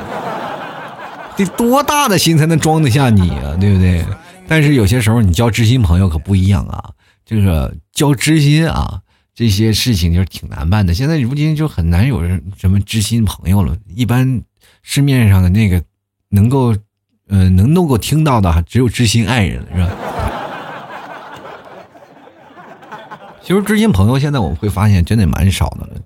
[1.46, 3.56] 得多大的心才能装得下你啊？
[3.60, 4.06] 对不对？
[4.48, 6.92] 但是有些时候你交知心朋友可不一样啊，
[7.26, 9.02] 这个交知心啊，
[9.34, 10.94] 这些事情就是挺难办的。
[10.94, 14.42] 现在如今就很难有人什么知心朋友了，一般
[14.82, 15.82] 市面上的那个。
[16.30, 16.76] 能够，
[17.30, 19.90] 呃，能能够听到的只有知心爱人，是吧？
[23.42, 26.02] 其实知心朋友现在我们会发现真的蛮少的了，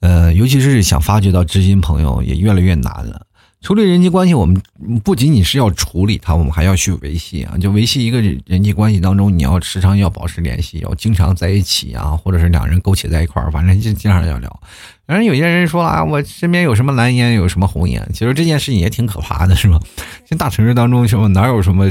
[0.00, 3.26] 呃，尤其是想发掘到知心朋友也越来越难了。
[3.64, 4.60] 处理人际关系，我们
[5.02, 7.56] 不仅仅是要处理它，我们还要去维系啊。
[7.56, 14.60] 就维系一个人际关系当中，你要时常要保持联系，要经常在一起啊，或者是两人勾起在一块儿，反正就经常要聊。
[15.06, 19.80] 反正有些人说啊，我身边有什么蓝颜，有什么红颜，其实这件事情也挺可怕的，是吧？
[20.28, 21.90] 像大城市当中，什么哪有什么？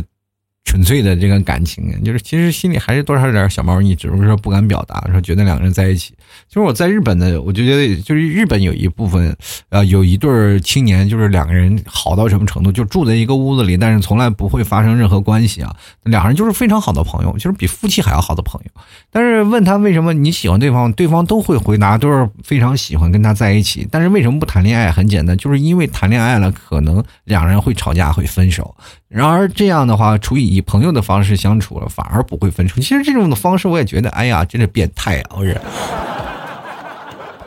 [0.65, 6.13] 纯粹的这个感情，就是其实心里还是多少有点小猫腻，只不过说不敢表达，说觉得两个人在一起。
[6.49, 9.35] 就是我在日本的，我就觉得就是日本有一部分，
[9.69, 15.75] 呃，有一对青年，就是两个人好到什么程度，就住在一个屋子里，但是从来不会发生任何关系啊。
[16.03, 18.81] 两人就是非常好的朋友，就是比夫妻还要好的朋友。
[19.11, 23.87] 但是问他为什么你喜欢对方，对方都会回答都是非常喜欢跟他在一起。
[23.91, 24.91] 但是为什么不谈恋爱？
[24.91, 28.75] 很简单，就是因为谈恋爱了，可能两人会吵架，会分手。
[29.07, 32.75] 然而这样的话，除以以朋友的方式相处了，反而不会分手。
[32.75, 35.37] 其实这种的方式，我也觉得，哎呀，真是变态啊！
[35.37, 35.59] 我是。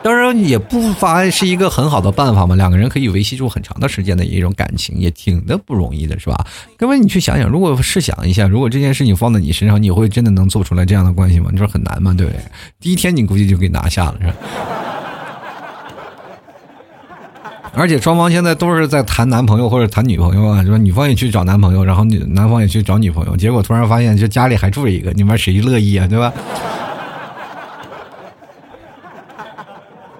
[0.03, 6.45] 当然也不乏是一个很好的办法嘛，两个人可以维系住很长的时间的一种感情，也挺的不容易的，是吧？
[6.77, 11.49] 各位，你去想想，如果试想一下，如果这件事情放在你身上，你会真的能做出来这样的关系吗？
[11.51, 12.13] 你说很难吗？
[12.13, 12.39] 对不对？
[12.79, 14.33] 第一天你估计就给拿下了，是吧？
[17.77, 20.77] 而且双方现在都是在谈男朋友或者谈女朋友啊，是吧？
[20.79, 26.07] 女方也去找男朋友，然后女男方也去找女朋友，结果突然发现，就家里还住着一个，你们谁乐意啊？
[26.07, 26.33] 对吧？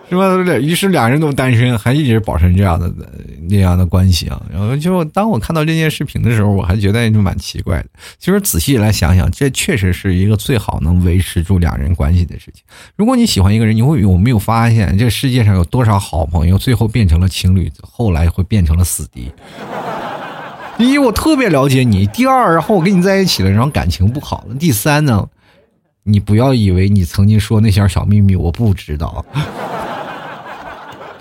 [0.08, 0.38] 是吧？
[0.60, 2.90] 于是两人都单身，还一直保持这样的
[3.50, 4.42] 那样的关系啊。
[4.52, 7.90] 然后就当我看到这件视频的时候，我还觉得就蛮奇怪的。
[8.20, 12.64] 其实仔细来想想，这确实是一个最好能维持住两人关系的事情。
[12.96, 19.32] 如果你喜欢一个人，你会有没有发现，这世界上有多少好朋友最后变成了情侣，后来会变成了死敌？
[20.78, 25.28] 第一，我特别了解你；第二，然后我跟你在一起了，然后感情不好了；第三呢，
[26.04, 29.26] 你不要以为你曾经说那些小秘密我不知道。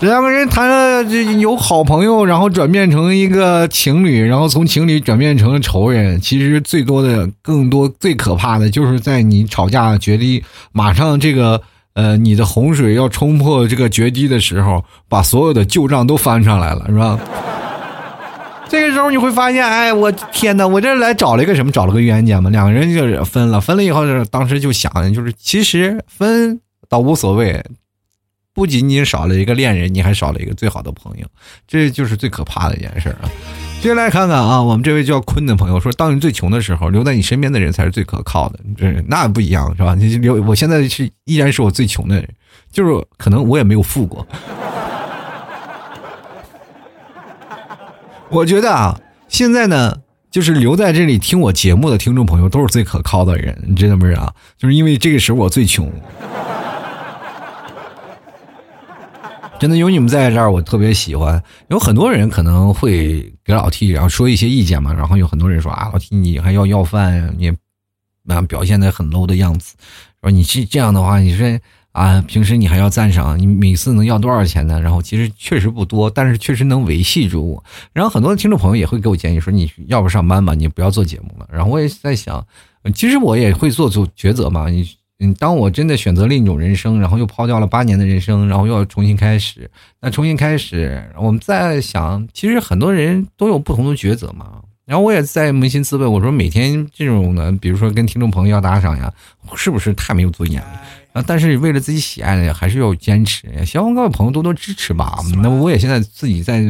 [0.00, 1.02] 两个人谈了，
[1.38, 6.20] 有好朋友，然后转变成一个情侣，然后从情侣转变成了仇人。
[6.20, 11.61] 其实最多的、更多、最可怕的就是在你吵架决堤，马上这个
[11.94, 17.18] 呃，你的洪水要冲破这个决堤的时候，把所有的旧账都翻上来了，是吧？
[18.68, 21.72] 这个时候你会发现，哎，我天哪，我这来找了一个什么？
[21.72, 22.50] 找了个冤家嘛。
[22.50, 27.64] 两个人就是分了，分了以后，当时就想，就是其实分倒无所谓。
[28.57, 31.27] 不仅仅少了一个恋人，你还少了一个最好的朋友，
[31.69, 33.29] 这就是最可怕的一件事啊！
[33.83, 38.59] 接下来看看啊，我们这位叫坤的朋友说，当你最穷的时候，留在你身边的人才是最可靠的。
[38.75, 39.95] 这那不一样是吧？
[39.95, 42.27] 你留，我现在是依然是我最穷的人，
[42.73, 44.27] 就是可能我也没有富过。
[48.31, 49.99] 我觉得啊，现在呢，
[50.31, 54.35] 就是留在这里听我节目的听众朋友都是最可靠的人，你知道不知道？
[54.57, 55.92] 就是因为这个时候我最穷。
[59.59, 61.42] 真的有你们在这儿，我特别喜欢。
[61.69, 67.51] 有很多人可能会给老 T 然后说一些意见嘛，然后有很多人说啊，老 T 你还要要饭，你
[68.29, 69.75] 啊表现的很 low 的样子。
[70.21, 71.59] 说你是这样的话，你说
[71.92, 74.79] 啊，平时你还要赞赏，你每次能要多少钱呢？
[74.81, 77.64] 然后其实确实不多，但是确实能维系住我。
[77.95, 81.49] 然后很多的听众朋友也会给我建议说，你要不上班吧，你不要做节目了。
[81.51, 82.47] 然后我也在想，
[82.95, 84.95] 其实我也会做出抉择嘛，你。
[85.18, 94.61] 嗯，当我真的选择另一种人生，然后又抛掉了八年的人生，然后又要重新开始，那重新开始，我们在想，其实很多人都有不同的抉择嘛。
[94.85, 99.12] 然后我也在扪心自问，我说每天这种的，比如说跟听众朋友要打赏呀，
[99.57, 100.83] 是不是太没有尊严了？
[101.14, 103.48] 啊，但是为了自己喜爱的，还是要坚持。
[103.64, 105.18] 希望各位朋友多多支持吧。
[105.42, 106.62] 那我也现在自己在。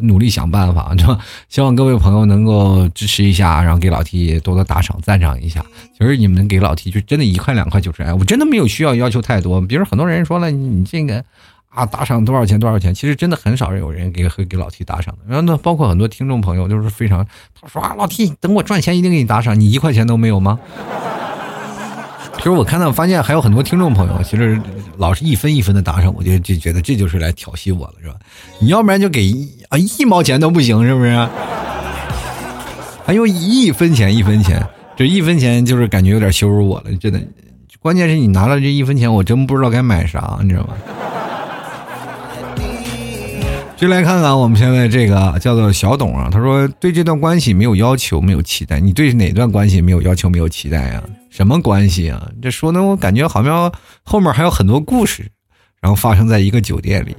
[0.00, 1.18] 努力想办法， 是吧？
[1.48, 5.64] 希望各位朋友能够支持一下，然后给老 T 多多打赏、赞赏一下。
[5.98, 9.60] 其实你们给老 T 就真的一块两块就是哎，我真的没有需要要求太多。
[9.60, 11.24] 比如很多人说了，你这个
[11.68, 15.20] 啊打赏多少钱多少钱，其实真的很少有人给会给老 T 打赏的。
[15.26, 17.26] 然后呢，包括很多听众朋友都是非常，
[17.60, 20.58] 他说啊老 T 等我赚钱一定给你打赏，你一块钱都没有吗？
[22.46, 24.56] 其实我看到发现还有很多听众朋友，其实
[24.98, 28.14] 老是一分一分的打赏，我就就觉得这就是来调戏我了，是吧？
[28.60, 29.34] 你要不然就给
[29.68, 31.28] 啊一毛钱都不行，是不是？
[33.04, 37.20] 还有一分钱一分钱，就一分钱就是感觉有点羞辱我了，真的。
[37.80, 40.74] 关键是你拿了这一分钱，我真不知道该买啥，你知道吗？
[43.76, 48.80] 就来看看我们现在这个叫做小董啊，他说对这段关系没有要求，没有期待。
[48.80, 51.04] 你对哪段关系没有要求，没有期待啊？
[51.28, 52.26] 什么关系啊？
[52.40, 53.70] 这说的我感觉好像
[54.02, 55.30] 后面还有很多故事，
[55.82, 57.14] 然后发生在一个酒店里。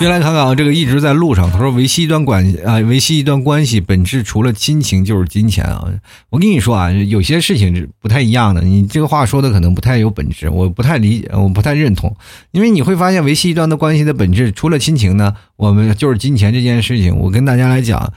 [0.00, 1.50] 先来看看啊，这个一直在路上。
[1.50, 5.84] 他说维系一段关啊，维系一段关系本质除了亲情就是金钱啊。
[6.30, 8.62] 我跟你说啊，有些事情是不太一样的。
[8.62, 12.16] 你这个话说的可能不太有本质，我不太理解，我不太认同。
[12.52, 17.14] 因为你会发现维系一段的关系的本质除了亲情呢，我们就是金钱这件事情。
[17.18, 18.10] 我跟大家来讲，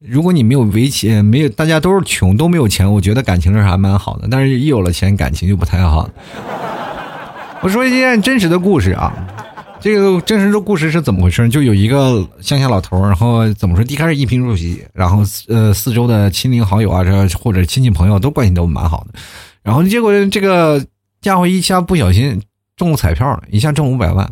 [0.00, 4.26] 如果你没有维系，没有大家都是穷都没有钱，我觉得感情是还蛮好的。
[4.30, 6.08] 但是一有了钱，感情就不太好。
[7.60, 9.12] 我说一件真实的故事啊。
[9.80, 11.48] 这个真实的故事是怎么回事？
[11.48, 13.84] 就有一个乡下老头，然后怎么说？
[13.84, 19.18] 一开始一贫如洗，然后呃，四周的亲邻好友啊，这或者亲戚朋友都关系都蛮好的。
[19.62, 20.84] 然后结果这个
[21.20, 22.42] 家伙一下不小心
[22.74, 24.28] 中了彩票了，一下中五百万，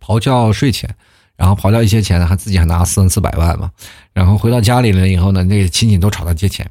[0.00, 0.94] 刨掉税钱，
[1.36, 3.70] 然后刨掉一些钱，还自己还拿了四四百万嘛。
[4.12, 6.70] 然后回到家里了以后呢，那个亲戚都朝他借钱，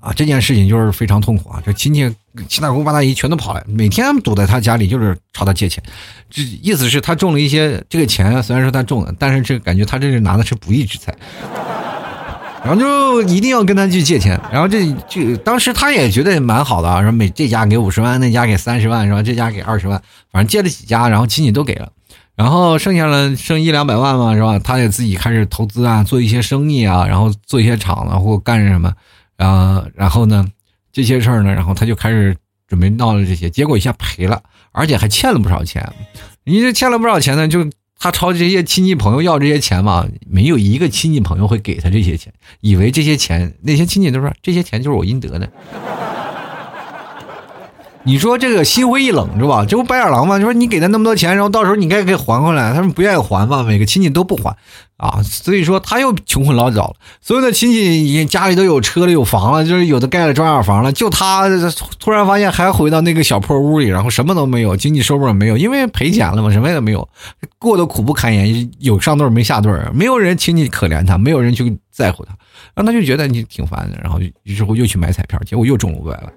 [0.00, 1.62] 啊，这件事情就是非常痛苦啊。
[1.64, 2.14] 这亲戚
[2.48, 5.82] 七大姑八大姨全都跑来，每天堵在他家里就是朝他借钱，
[6.30, 11.14] 这意思是他中了一些这个钱，虽然说他中了，但是这感觉他这是拿的是不义之财。
[12.64, 19.20] 然后就一定要跟他去借钱，然后这这当时他也觉得蛮好的啊，说每这家给五十万，那家给三十万，是吧？
[19.20, 21.88] 这家给二十万，反正借了几家，然后亲戚都给了，
[22.36, 24.60] 然后剩下了剩一两百万嘛，是吧？
[24.60, 28.92] 他也自己开始投资啊，做一些生意啊，然后做一些厂子或干什么，
[29.38, 30.46] 啊，然后呢
[30.92, 32.36] 这些事儿呢，然后他就开始
[32.68, 35.92] 准备闹了这些，结果一下赔了，而且还欠了不少钱，
[36.44, 37.68] 你这欠了不少钱呢，就。
[38.04, 45.48] 他朝这些亲戚朋友要这些钱嘛，没有一个亲戚朋友会给他这些钱，以为这些钱那些亲戚都说这些钱就是我应得的。
[48.02, 49.64] 你说这个心灰意冷是吧？
[49.64, 50.36] 这不白眼狼吗？
[50.36, 54.56] 就说你给他那么多钱，然后到时候你该给还回来，他们不愿意还嘛，每个亲戚都不还
[55.02, 56.94] 啊，所以说他又穷困潦倒了。
[57.20, 61.48] 所有的亲戚家里都有车了有房了，就是有的盖了砖瓦房了，就他
[61.98, 67.08] 突然发现还回到那个小破屋里，然后什么都没有，经济收入也没有，因为赔钱了嘛，什么也没有，
[67.58, 72.36] 过得苦不堪言，有上顿没下顿，没有人亲戚可怜他，没有人去在乎他，
[72.74, 76.32] 然后他就觉得你挺烦的，然后于是乎又去买彩票，结果又中了五百万。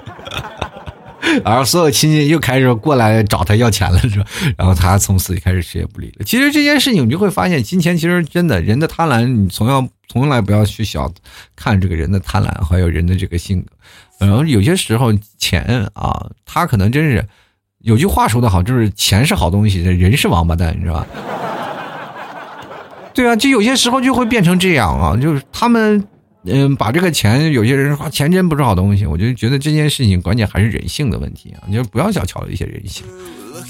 [1.44, 4.26] 然后所有亲戚又开始过来找他要钱了，是吧？
[4.56, 6.24] 然后他从此就开始谁也不理了。
[6.24, 11.10] 其实这件事情，你就会发现，金钱其实真的人的贪婪，你从要从来不要去小
[11.56, 14.26] 看这个人的贪婪，还有人的这个性格。
[14.26, 17.26] 然后有些时候，钱啊，他可能真是
[17.80, 21.06] 有句话说的好，就是钱是好东西，人是王八蛋，你知道吧？
[23.14, 26.06] 对啊，就有些时候就会变成这样啊，就是他们。
[26.46, 33.04] 嗯，把这个钱，有些人说钱真不是好东西，我就觉得这件事情关键还是人性的问题啊，你就不要小瞧了一些人性。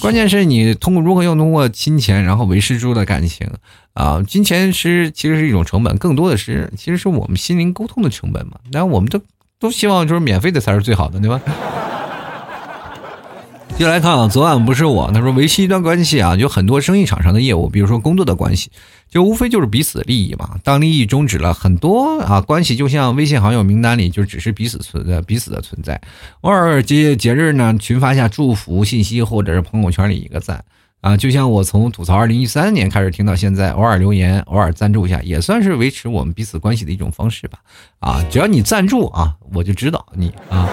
[0.01, 3.49] 关键是你通过如何用通过金钱，然后维持住的感情
[3.93, 8.55] 啊，金钱是其实是一种成本，更多的是其实是我们心灵沟通的成本嘛。
[8.73, 9.21] 那我们都
[9.61, 11.41] 都希望就是免费的才是最好的，对吧？
[13.77, 18.71] 接下来看啊，昨晚不是我，他说维系一段关系啊，有很多生意场上的业务，比如说工作的关系，
[19.15, 20.59] 就无非就是彼此的利益嘛。
[20.65, 26.01] 当利益终止了，很多啊关系就像微信好友名单里就只是彼此存在彼此的存在。
[26.41, 30.65] 偶尔节节日呢，群发下祝福信息，或者是朋友圈里一个赞
[31.01, 37.61] 啊，就像我从吐槽二零一三年开始听到现在，偶尔留言，偶尔赞助一下，也算是维持我们彼此关系的一种方式吧。
[38.01, 40.69] 啊，只要你赞助啊，我就知道你啊。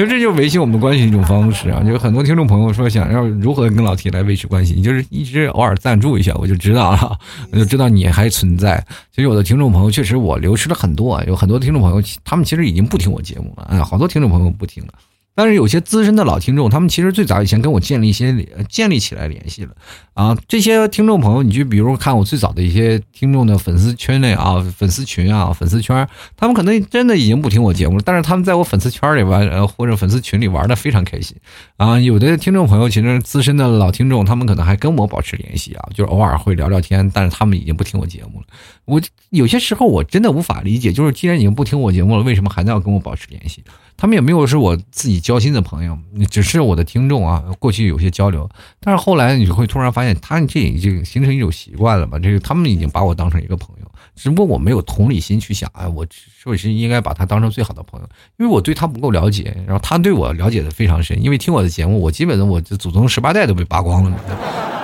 [0.00, 1.82] 其实这就是维系我们关系一种方式啊！
[1.84, 7.18] 就很多听众朋友说想要如何跟老铁来维持关系，你就是一直偶尔赞助一下，我就知道了，
[7.52, 8.82] 我就知道你还存在。
[9.10, 14.94] 其实有的听众朋友确实我流失了很多，有很多听众朋友他们其实已经不听我节目了，哎，好多听众朋友不听了。
[15.34, 18.34] 但是有些资深的老听众，他们其实最早以前跟我建立一些
[18.68, 19.70] 建立起来联系了
[20.12, 20.36] 啊。
[20.46, 26.06] 这些听众朋友，你就比如看我最早的一些听众的粉丝圈内啊，粉丝群啊，粉丝圈，
[26.36, 31.36] 他们可能真的已经不听我节目了，但是他们在我粉丝圈里玩呃或者粉丝群里玩的非常开心
[31.76, 31.98] 啊。
[31.98, 38.46] 有的听众朋友其实资深的老听众，他们可能还跟我保持联系啊，就是偶尔会聊聊天，但是他们已经不听我节目了。
[38.84, 39.00] 我
[39.30, 43.62] 有些时候我真的无法理解，就是既然已经不听我节目了，为什么还要跟我保持联系？
[44.00, 45.98] 他们也没有是我自己交心的朋友，
[46.30, 47.44] 只是我的听众啊。
[47.58, 48.48] 过去有些交流，
[48.80, 52.18] 但是后来你会突然发现，他这已经形成一种习惯了吧？
[52.18, 53.86] 这个他们已经把我当成一个朋友，
[54.16, 58.08] 只不过我没有同理心去想，哎，我是不是应该把他当成最好的朋友？
[58.38, 61.22] 因为我对他不够了解，然后他对我了解的非常深。
[61.22, 64.79] 因为听我的节目，我基本的我祖宗十八代都被扒光了。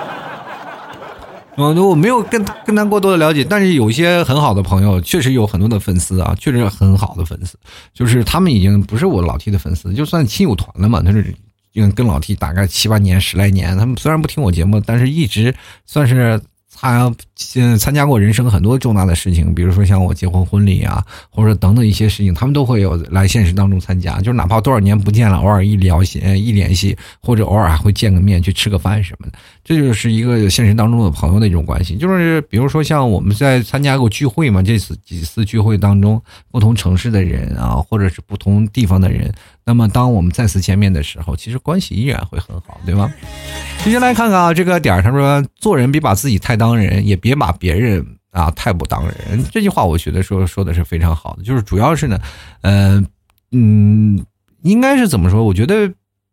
[1.57, 7.57] 嗯，我没有跟跟他过多的了解，但是有一些很好的朋友，确实有很多的粉丝啊，确实很好的粉丝，
[7.93, 11.01] 就是他们已经不是我老 T 的粉丝，就算亲友团了嘛。
[11.01, 11.33] 他是
[11.73, 15.53] 跟跟老 T 大概七八年、十来年，他们虽然不听我节目，但是一直
[15.85, 16.39] 算是。
[16.79, 17.11] 他
[17.55, 24.21] 嗯参加过人生很多重大的事情，比如说像我结婚婚礼啊，或者等等一些事情，他们都会有来现实当中参加。
[24.21, 29.33] 就哪怕多少年不见了，偶尔一聊一联系，或者偶尔还会见个面去吃个饭什么的，
[29.67, 31.97] 这就是一个现实当中的朋友的一种关系。
[31.97, 39.29] 就是比如说像我们在参加过聚会嘛，这次几次聚会当中，不同城市的人啊，或者是不同地方的人。
[39.65, 43.11] 那么，当我们再次见面的时候，其实关系依然会很好，对吧？
[43.83, 52.17] 接下来看看啊，这个点儿，他说：“做人别把自己太当人，也别把别人啊太不当人。”这句话我觉得说说的是非常好的，就是主要是呢，
[52.61, 53.05] 嗯
[53.51, 54.25] 嗯，
[54.61, 55.43] 应该是怎么说？
[55.43, 55.91] 我觉得，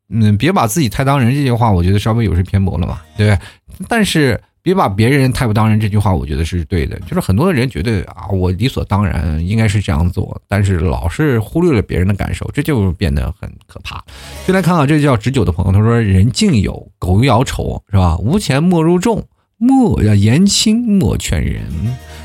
[0.09, 3.87] 嗯，别把自己太当人这句话，我觉得稍微有些偏颇了嘛，对不对？
[3.89, 4.41] 但是。
[4.65, 6.99] 别把别人太不当人，这句话我觉得是对的。
[7.01, 14.03] 就是很多的人觉得啊，我理所当然应该是这样做，但是老是忽略了别人的感受，这就变得很可怕。
[14.47, 18.17] 就来看看这叫直酒的朋友，他说：“人敬友，狗咬丑，是吧？
[18.17, 19.23] 无钱莫入众，
[19.59, 21.63] 莫要言轻莫劝人。”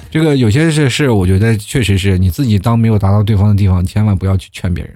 [0.10, 4.94] 这个有些事是，我觉得确实是你自己当没有达到对方的地方，千万不要去劝别人。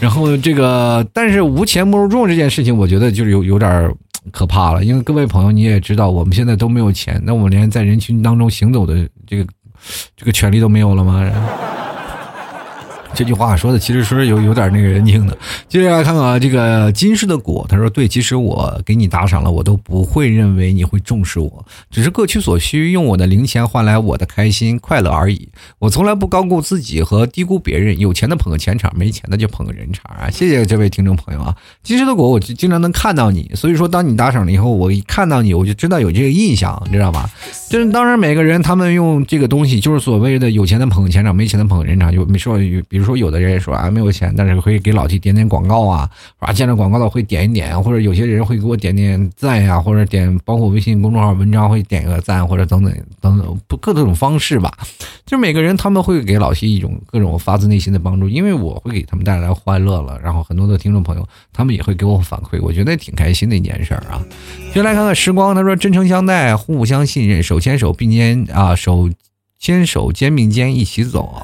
[0.00, 3.92] 然后这个，但是无钱不入众这件事情，我觉得就是有有点
[4.30, 4.84] 可怕了。
[4.84, 9.46] 因为各位朋友，你也知道，我们现在都没有钱，那我们连在人群当中行走的这个
[10.16, 11.28] 这个权利都没有了吗？
[13.18, 15.36] 这句话说的其实说是有有点那个人性的。
[15.66, 25.48] 接下来看看啊，这个金氏的果，他说：“对，其实我给你打赏了，我都不会认为你会重视我，只是各取所需，用我的零钱换来我的开心快乐而已。
[25.80, 30.30] 我从来不高估自己和低估别人，有钱的捧个钱场，没钱的就捧个人场啊！
[30.30, 31.52] 谢谢这位听众朋友啊，
[31.82, 37.28] 金氏的果，我就经常能看到你，所以说当你打赏了以后，我一看到你，我就知道有这个印象，知道吧？
[37.68, 42.56] 就是当然每个人他们用这个东西，就是所谓的有钱的捧个钱场，没钱的捧个人场，就没说
[42.88, 43.07] 比如。
[43.08, 54.70] 说有的人说啊没有钱，但是会给老弟点点广告啊，啊见着广告的会点一点，或者有些人会给我点点赞呀，或者点包括微信公众号文章会点个赞，或者等等等等不各种方式吧。
[55.24, 64.22] 就每个人他们会给老弟一种各种发自内心的帮助，因为我会给他们带来欢乐了，然后很多的听众朋友他们也会给我反馈，我觉得挺开心的一件事儿啊。
[64.72, 69.08] 先来看看时光，他说真诚相待，互相信任，手牵手并肩啊，手
[69.58, 71.42] 牵手肩并肩一起走。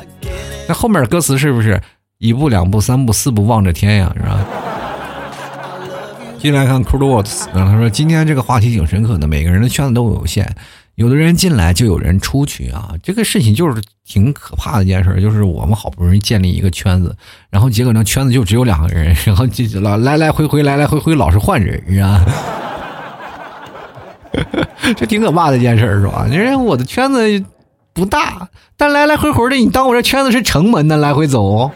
[0.68, 1.80] 那后面歌词是不是
[2.18, 4.12] 一步两步三步四步望着天呀？
[4.16, 4.46] 是吧？
[6.38, 10.46] 进来看 Cold Words，然后他说今天这个话题挺深刻的，每个人的圈子都有限，
[10.94, 17.16] 有的人进来就有人出去啊，这个事情就是挺可怕的一件事，就是我们好不容易建立一个圈子，
[17.48, 22.24] 然后结果那圈子就只有两个人，然后就老来来回回来来回回老是换人，是吧？
[24.96, 26.26] 这挺可怕的一件事，是吧？
[26.30, 27.44] 因为我的圈子。
[27.94, 30.96] 不大，但来来回回的，你当我这圈子是城门呢？
[30.96, 31.70] 来回走。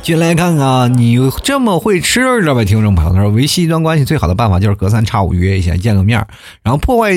[0.00, 6.26] 进来看看啊，你这么会吃，这位听众朋友他说，维系一段关系最好的办法就是隔三差五约一下，见个面
[6.62, 7.12] 然后破坏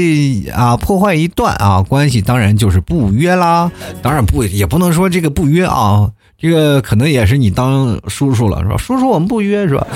[0.54, 3.72] 啊，破坏一段啊关系，当然就是不约啦。
[4.02, 8.76] 当然不，也不能说这个不约啊，这个可能也是你当叔叔了，是吧？
[8.76, 9.88] 叔叔，我们不约，是吧？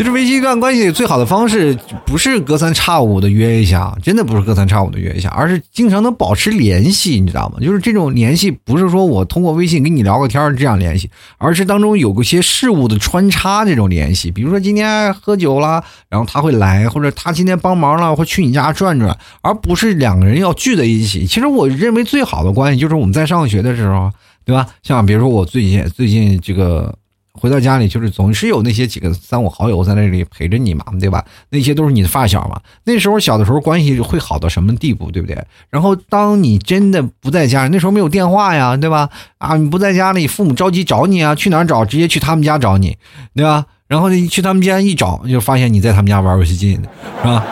[0.00, 7.58] 其实维系一段关系最好的方式，不是隔三差五的约一下，真的不是隔三差五的约一下，而是经常能保持联系，你知道吗？
[7.60, 14.30] 就是这种联系，不是说我通过微信跟你聊个天这样联系，而是当中有个些事物的穿插这种联系。
[14.30, 21.26] 比如说今天喝酒了，然后他会来，或者他今天帮忙了，会去你家转转，而不是两个人要聚在一起。
[21.26, 24.10] 其实我认为最好的关系就是我们在上学的时候，
[24.46, 24.66] 对吧？
[24.82, 26.96] 像比如说我最近最近这个。
[27.40, 31.24] 回到家里，就是总是有那些几个三五好友在那里陪着你嘛，对吧？
[31.48, 32.60] 那些都是你的发小嘛。
[32.84, 35.42] 那时候小的时候关系会好到什么地步，对不对？
[35.70, 39.08] 然后当你真的不在家，那时候没有电话呀，对吧？
[39.38, 41.82] 啊，你不在家里，父母着急找你啊，去哪儿找？
[41.84, 42.98] 直接去他们家找你，
[43.34, 43.64] 对吧？
[43.88, 46.74] 然后你去他们家一找，就发现你在他们家玩游戏机，
[47.22, 47.44] 是吧？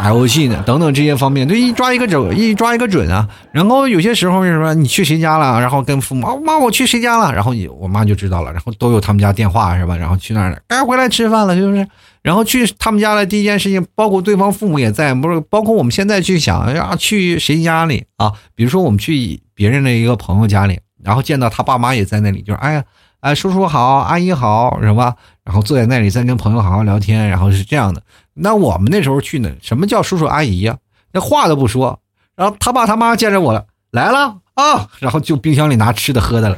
[0.00, 3.28] 打游戏呢，等等这些方面，就一抓一个准，一抓一个准啊。
[3.52, 4.72] 然后有些时候是什么？
[4.72, 5.60] 你去谁家了？
[5.60, 7.30] 然后跟父母啊妈，我去谁家了？
[7.34, 9.94] 然后你我妈就知道了，然后都有他们家电话是吧？
[9.94, 11.86] 然后去那儿了，该回来吃饭了，是不是？
[12.22, 15.38] 然后去他们家了，第一件事情，包括对方父母也在，不是？
[15.50, 18.32] 包括我们现在去想呀去谁家里啊？
[18.54, 22.82] 比如说我们去别人的一个朋友家里，然后见到他爸妈也在那里，就是哎呀，
[23.20, 25.14] 哎叔叔好，阿姨好，是吧？
[25.44, 28.00] 然后坐在那里再跟朋友好好聊天，然后是这样的。
[28.42, 30.76] 那我们那时候去呢，什么叫叔叔阿姨呀？
[31.12, 31.98] 那话都不说，
[32.36, 36.56] 然后他爸他妈见着我了，来了啊，然后就冰箱里拿吃的喝的了，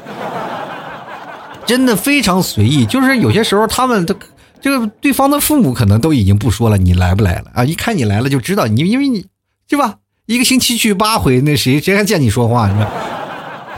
[1.66, 2.87] 真的非常随意。
[2.87, 4.14] 就是有些时候他们都，
[4.61, 7.64] 这个对方的父母可能都已经不说了，你来不来了啊？
[7.64, 9.26] 一看你来了就知道你，因为你
[9.66, 9.97] 对吧？
[10.26, 12.68] 一个星期去八回，那谁谁还见你说话？
[12.68, 12.87] 你说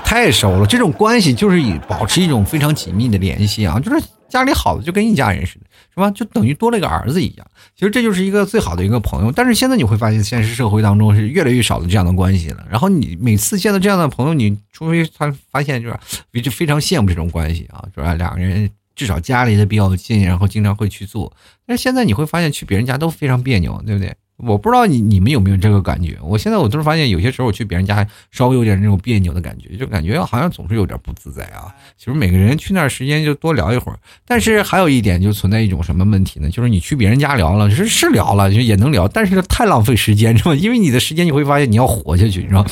[0.05, 5.63] 太熟了，这种关系就是以保持一种非常紧密的联系啊，就是家里好的就跟一家人似的。
[5.95, 6.11] 是吧？
[6.11, 7.47] 就等于多了一个儿子一样。
[7.76, 9.30] 其实这就是一个最好的一个朋友。
[9.30, 12.66] 但是现在你会发现，现实社会当中是越来越少的这样的关系了。
[12.68, 18.14] 然后你每次见到这样的朋友，你除非他发现就是就非常羡慕这种关系啊，是吧？
[18.14, 21.32] 两个人至少家离得比较近，然后经常会去做。
[21.66, 24.14] 但是现在你会发现，去别人家都非常别扭，对不对？
[24.37, 26.18] 我不知道你你们有没有这个感觉？
[26.22, 31.72] 我现在我都是发现，有些时候我去别人家稍微有点那种别扭的感觉，就感觉好像总是有点不自在啊。
[31.97, 36.51] 其实每个人去那儿时间就多聊一会儿，但是还有一点就存在一种什么问题呢？
[36.51, 40.55] 就是你去别人家聊了，是是聊了，就也能聊，但是太浪费时间，是吧？
[40.57, 42.70] 因为你的时间你会发现你要活下去，你知道吧？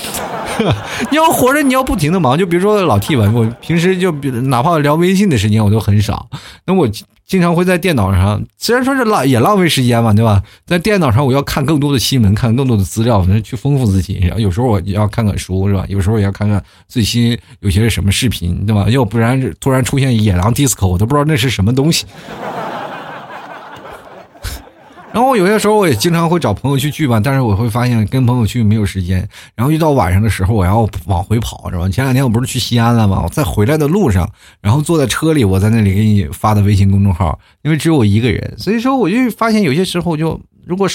[1.12, 2.36] 你要活着，你要不停的忙。
[2.36, 6.28] 就比如说老 T 吧，我平时就比哪怕聊微信的时间我都很少，
[6.66, 6.88] 那我。
[7.32, 10.42] 经常会在电脑上，虽然说是浪也浪费时间嘛，对吧？
[10.66, 14.18] 在电脑上我要看更多的新闻，看更多的资料，去丰富自己。
[14.20, 15.82] 然后有时候我要看看书，是吧？
[15.88, 18.86] 有时候也要看看最新有些什么视频，对吧？
[18.90, 22.04] 要不然突然出现野狼 disco，我都不知道那是什么东西。
[25.12, 29.28] 然后我有些时候我也经常会找朋友去聚吧，但是我会发现跟朋友去没有时间。
[29.54, 31.88] 然后一到晚上的时候，我要往回跑，是吧？
[31.88, 33.20] 前两天我不是去西安了吗？
[33.22, 34.28] 我在回来的路上，
[34.60, 40.88] 然后坐在车里，我在那里给你发的微信公众号，因为只有我一个人，所以说我就发现有些时候就如果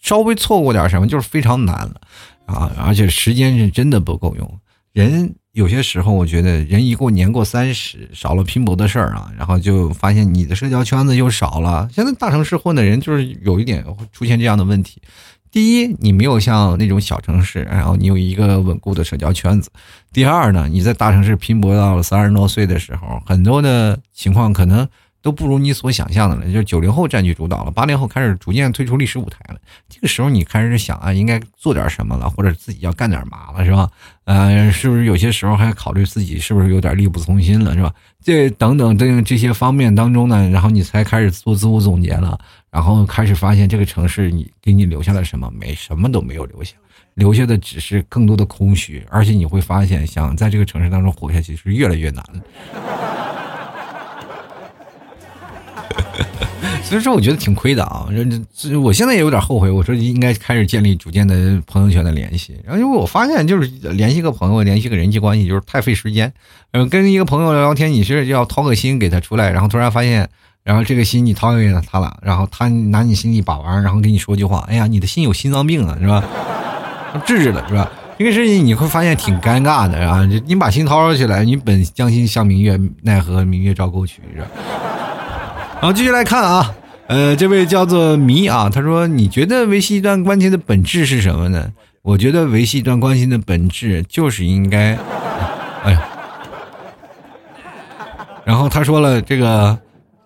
[0.00, 1.94] 稍微错过点什么，就是非常难了
[2.46, 2.70] 啊！
[2.78, 4.58] 而且时间是真的不够用，
[4.94, 5.34] 人。
[5.52, 11.88] 有些时候，我觉得人一过年过三十，少了拼搏的事儿啊，然后就发现你的社交圈子又少了。
[11.92, 15.00] 现在大城市混的人就是有一点出现这样的问题：
[15.52, 19.70] 第一，你没有像那种小城市，然后你有一个稳固的社交圈子；
[20.12, 24.88] 第二呢，你在大城市拼搏到了三十多岁的时候，很多的情况可能。
[25.24, 29.58] 都不如你所想象的了，就九零后占据主导了，八零后开始逐渐退出历史舞台了。
[29.88, 33.88] 这个时候你开始想啊，应该做点什么了，或者自己要干点嘛了，是吧？
[34.26, 37.90] 呃，是不是有些时候还考虑自己是不是有点力不从心了，是吧？
[38.22, 42.38] 这等等等这些方面当中呢，然后你才开始做自我总结了，
[42.70, 45.50] 然后开始发现这个城市你给你留下了什么？
[45.58, 46.74] 没什么都没有留下，
[47.14, 53.33] 留下的只是更多的空虚，而且你会发现，想在这个城市当中活下去是越来越难了。
[56.84, 58.06] 所以说，我觉得挺亏的啊！
[58.10, 58.24] 这
[58.70, 59.70] 这我现在也有点后悔。
[59.70, 62.54] 我说应该开始建立逐渐的朋友圈的联系。
[62.62, 66.32] 然后因为我发现，就是联系个朋友，联系个人际关系，就是太费时间。
[66.72, 70.28] 嗯，跟一个朋友聊聊天，你是要掏个心给他出来，然后突然发现，
[70.62, 76.22] 然后这个心你掏给了他了，然后他拿你心里把玩，然后跟你说句话：“哎呀，你的心有心脏病啊，是吧？”
[77.26, 77.90] 治治了，是吧？
[78.18, 80.24] 这个事情你会发现挺尴尬的啊！
[80.46, 84.46] 你把心掏出去了，你本将心向明月，奈何明月照沟渠，是吧？
[85.84, 86.74] 好，继续来看啊，
[87.08, 91.70] 呃，这位叫做迷啊，他说：“你觉得维系一段关系的本质是什么呢？”
[92.00, 94.94] 我觉得维系一段关系的本质就是应该，
[95.84, 96.08] 哎呀，
[98.46, 99.78] 然后他说了这个，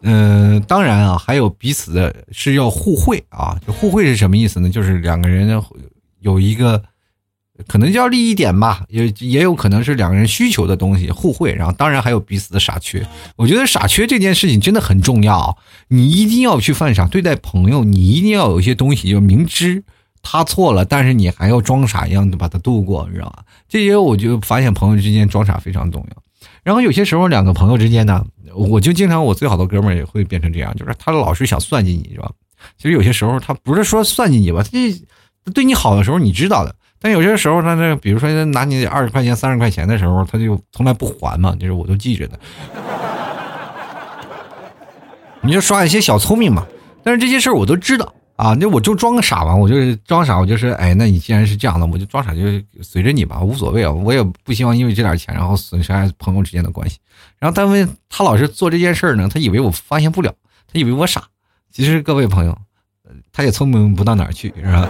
[0.03, 4.71] 嗯，当然啊，还有彼此的是要互惠啊，互惠是什么意思呢？
[4.71, 5.61] 就是两个人
[6.21, 6.81] 有一个。
[7.67, 13.05] 可能叫利益点吧，也也有可能是两个人需求的东西互惠，然后当然还有彼此的傻缺。
[13.35, 17.07] 我觉得傻缺这件事情真的很重要，你一定要去犯傻。
[17.07, 19.83] 对待朋友，你一定要有一些东西，就明知
[20.23, 23.43] 他错了，但是你还要装傻一样的把他度过，你知道吧？
[23.69, 26.23] 这些我就发现朋友之间装傻非常重要。
[26.63, 32.31] 然后有些时候两个朋友之间呢，我就经常我最好的哥们儿也会变成这样，就是他老是想算计你，是吧？
[32.77, 36.73] 其实有些时候他不是说算计你吧，他对你好的时候你知道的。
[37.01, 42.39] 但有些时候，他这比如说拿你二十块钱、三十块钱的时候，他就从来不还嘛，就是我都记着的。
[45.41, 46.67] 你就耍一些小聪明嘛，
[47.03, 52.41] 但是这些事儿我都知道啊，那我就装个傻嘛，我就装傻，我就说，哎，那你既然是这样的，我就装傻，就
[52.83, 56.99] 随着你吧，无所谓啊，我也不希望因为这点钱然后损伤朋友之间的关系。
[57.39, 60.35] 然后单位他老是做这件事儿呢，他以为我发现不了，
[60.71, 61.23] 他以为我傻，
[61.73, 62.59] 其实各位朋友，
[63.33, 64.89] 他也聪明不到哪儿去，是吧？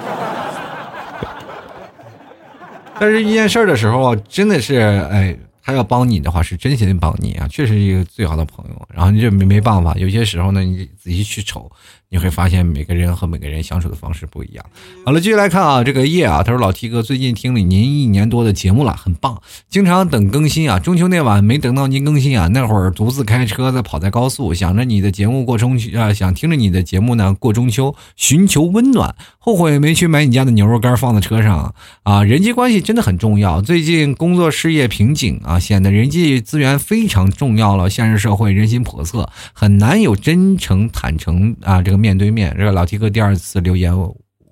[3.01, 4.77] 但是一件事儿的时候，真的是，
[5.11, 8.89] 哎，他要帮你的话，是真心的帮你啊，确实一个最好的朋友。
[8.93, 11.71] 然后你就没没办法，有些时候呢，你仔细去瞅。
[12.11, 14.65] 你会发现每个人和每个人相处的方式不一样。
[15.05, 20.79] 好了，继续来看啊，这个叶啊，他说老 T 哥最近听了您一年多的节目了，很棒，经常等更新啊。
[20.79, 32.25] 中秋那晚没等到您更新啊，那会儿独自开车在跑在高速，想着你的节目过中秋啊，想听着你的节目呢过中秋，寻求温暖，后悔没去买你家的牛肉干放在车上啊。
[32.25, 37.91] 人际关系真的很重要，最近工作事业瓶颈啊，显得人际资源非常重要了。
[37.91, 41.98] 现实社会人心叵测，很难有真诚坦诚啊这个。
[41.99, 43.93] 面对面，这个老提哥第二次留言，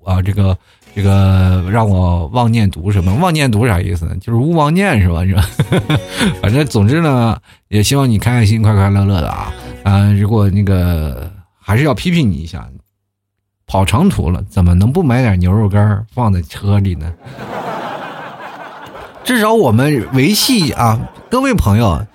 [0.05, 0.55] 啊，这个
[0.93, 3.13] 这个让我忘念读什么？
[3.15, 4.15] 忘念读啥意思呢？
[4.19, 5.25] 就是勿忘念是吧？
[5.25, 5.49] 是吧？
[6.41, 7.37] 反正总之呢，
[7.69, 10.11] 也希望你开开心、快快乐乐的啊啊！
[10.13, 12.67] 如果那个还是要批评你一下，
[13.65, 17.11] 跑长途了，怎么能不买点牛肉干放在车里呢？
[19.23, 22.05] 至少我们维系啊，各位朋友，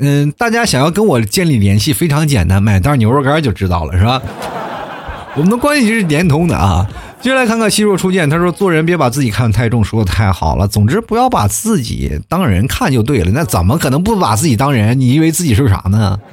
[0.00, 4.22] 嗯，大家想要跟我建立联系非常简单，买袋牛肉干就知道了，是吧？
[5.36, 6.84] 我们的关系是连通的啊！
[7.20, 10.66] 接下来看看西若初见，他说：“做人别把自己看得太重，说的太好了。
[10.66, 13.30] 总之不要把自己当人看就对了。
[13.32, 14.98] 那怎么可能不把自己当人？
[14.98, 16.18] 你以为自己是啥呢？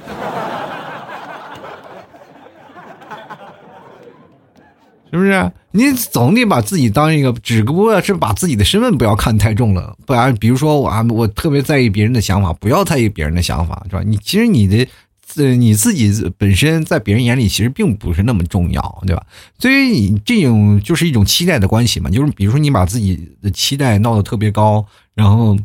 [5.12, 5.52] 是不是？
[5.70, 9.94] 你总得把自己当一个，只不过是把自己的身份不要看太重了。
[10.04, 14.02] 不然，比如说我啊，我特别在意别人的想法，不要在意别人的想法，是吧？
[14.04, 14.88] 你其实你的。”
[15.36, 19.24] 呃，你自己本身在别人眼里其实并不是那么重要，对吧？
[19.58, 25.56] 所以你这种就是一种期待的关系嘛，就是比如说你把自己的期待闹得特别高，然后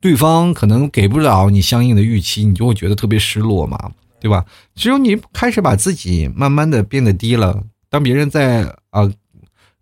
[0.00, 3.90] 对方可能给不了你相应的预期，你就会觉得特别失落嘛，
[4.20, 4.44] 对吧？
[4.74, 9.10] 只有你开始把自己慢慢的变得低了，当别人在啊。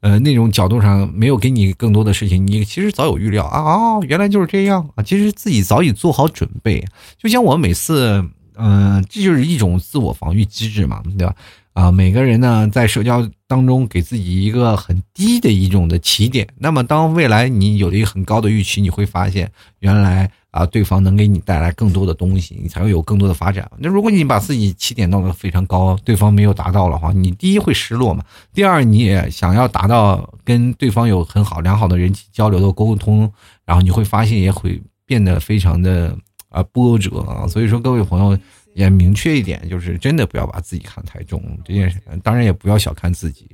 [0.01, 6.87] 呃，那种角度上没有给你更多的事情，你其实早有预料啊，哦，原来就是这样啊，其实自己早已做好准备。
[7.21, 8.25] 就像我每次，
[8.59, 11.35] 嗯，这就是一种自我防御机制嘛，对吧？
[11.73, 20.31] 啊，每个人呢，在社交当中给自己一个很低的一种的起点，那么当未来你有了一个很高的预期，你会发现原来。
[20.51, 23.71] 啊，对方能给你带来更多的东西，你才会有更多的发展。
[23.77, 33.31] 那如果你把自己起点弄得非常高，对方没有达到的话，你第一会失落嘛，第二你也想要达到跟对方有很好良好的人际交流的沟通，
[33.67, 36.17] 然后你会发现也会变得非常的
[36.59, 37.47] 啊波折啊。
[37.47, 38.39] 所以说，各位朋友
[38.75, 43.49] 也明确一点，就是真的不要把自己看太重这件事，当然也不要小看自己，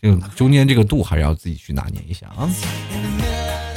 [0.00, 2.50] 这个中间这个度还是要自己去拿捏一下啊。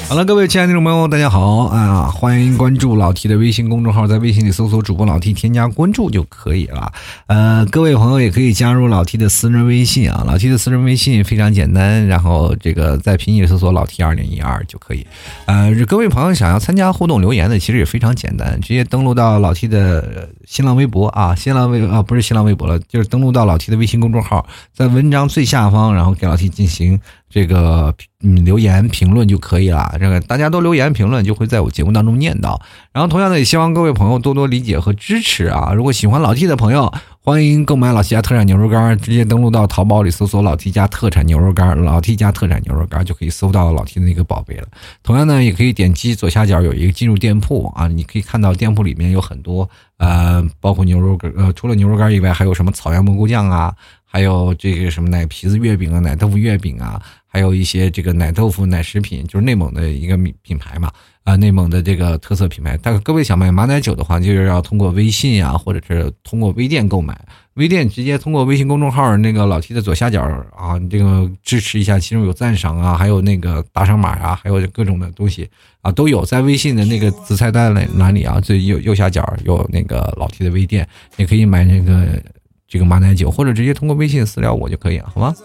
[0.09, 2.09] 好了，各位亲爱的听众朋友，大家好啊！
[2.09, 6.93] 欢迎关注老 T 的微信公众号，在微信里搜索主播老 T，添加关注就可以了。
[7.25, 15.05] 呃，各位朋友也可以加入老 T 的私人微信啊，老 T 的私人微信非常简单，然后这个在拼音里搜索老 T 二零一二就可以。
[15.45, 26.99] 呃，各位朋友想要参加互动留言的，其实也非常简单，直接登录到老 T 的新浪微博啊，新浪微啊不是新浪微博了，就是登录到老 T 的微信公众号，在文章最下方，然后给老 T 进行。
[27.29, 32.59] 这个嗯留言评论就可以了，这个大家都留言评论就会在我节目当中念到。
[32.97, 35.71] 然后同样的也希望各位朋友多多理解和支持啊！
[35.71, 36.91] 如果喜欢老 T 的朋友，
[37.21, 44.67] 欢迎购买老 T 家特产牛肉干，直接登录到淘宝里搜索老 T 家特产牛肉干，老 T 家特产牛肉干就可以搜到老 T 的那个宝贝了。
[45.03, 49.69] 同样呢，也可以点击左下角有一个进入店铺啊，你可以看到店铺里面有很多
[49.99, 53.71] 呃，包括牛肉干呃，除了牛肉干以外，还有什么草原蘑菇酱啊，
[54.05, 56.99] 还有这个什么奶皮子月饼啊，奶豆腐月饼啊。
[57.37, 60.91] 还有一些这个奶豆腐、奶食品，就是内蒙的一个品牌嘛，
[61.23, 62.75] 啊，内蒙的这个特色品牌。
[62.81, 67.15] 但各位想买马奶酒的话，就是要通过微信呀，或者是通过微店购买。
[67.53, 70.23] 微店直接通过微信公众号那个老 T 的左下角
[70.55, 75.47] 啊，这个支持一下，其中有赞赏啊，还有那个打赏码啊，还有各种的东西
[75.81, 82.19] 啊，都有在微信的那个子菜单栏里啊，最右右下角有那个老 T 的微店，也可以买那个
[82.67, 85.35] 这个马奶酒，或者直接通过微信私聊我就可以了，好吗？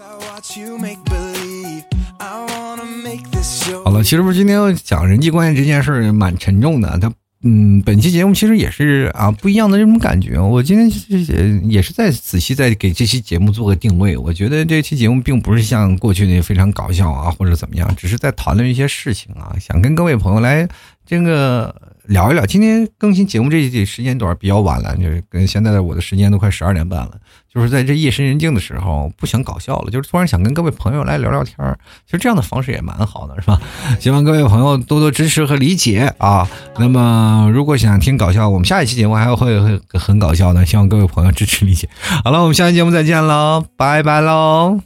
[3.83, 6.97] 好了，其实不是今天要讲人际关系这件事儿蛮沉重的。
[6.97, 7.11] 他，
[7.43, 10.39] 嗯，本期节目其实也是啊不一样的这种感觉。
[10.39, 14.15] 我今天是也是在仔细在给这期节目做个定位。
[14.15, 20.65] 我觉得这期节目并不是像过去那非常搞笑啊或者怎么样，只是在讨论一些事情啊，想跟各位朋友来
[21.05, 21.75] 这个
[22.07, 22.45] 聊一聊。
[22.45, 27.11] 今天更新节目这时间段比较晚了，就是跟现在的我的时间都快十二点半了。
[27.53, 31.77] 就是在这夜深人静的时候，不想搞笑了，就是突然想跟各位朋友来聊聊天儿。
[32.05, 33.61] 其实这样的方式也蛮好的，是吧？
[34.01, 36.49] 希望各位朋友多多支持和理解啊。
[36.79, 41.87] 那么，如果想听搞笑，我们下一期节目还会会很搞笑的，希望各位朋友支持理解。
[42.23, 44.79] 好了，我们下期节目再见喽，拜拜喽。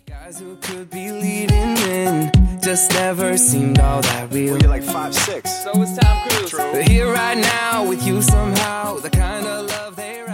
[2.67, 4.51] just never seemed all that real.
[4.51, 5.63] Well, you're like five six.
[5.63, 6.51] So it's Tom Cruise.
[6.51, 10.26] But here right now with you somehow, the kind of love they.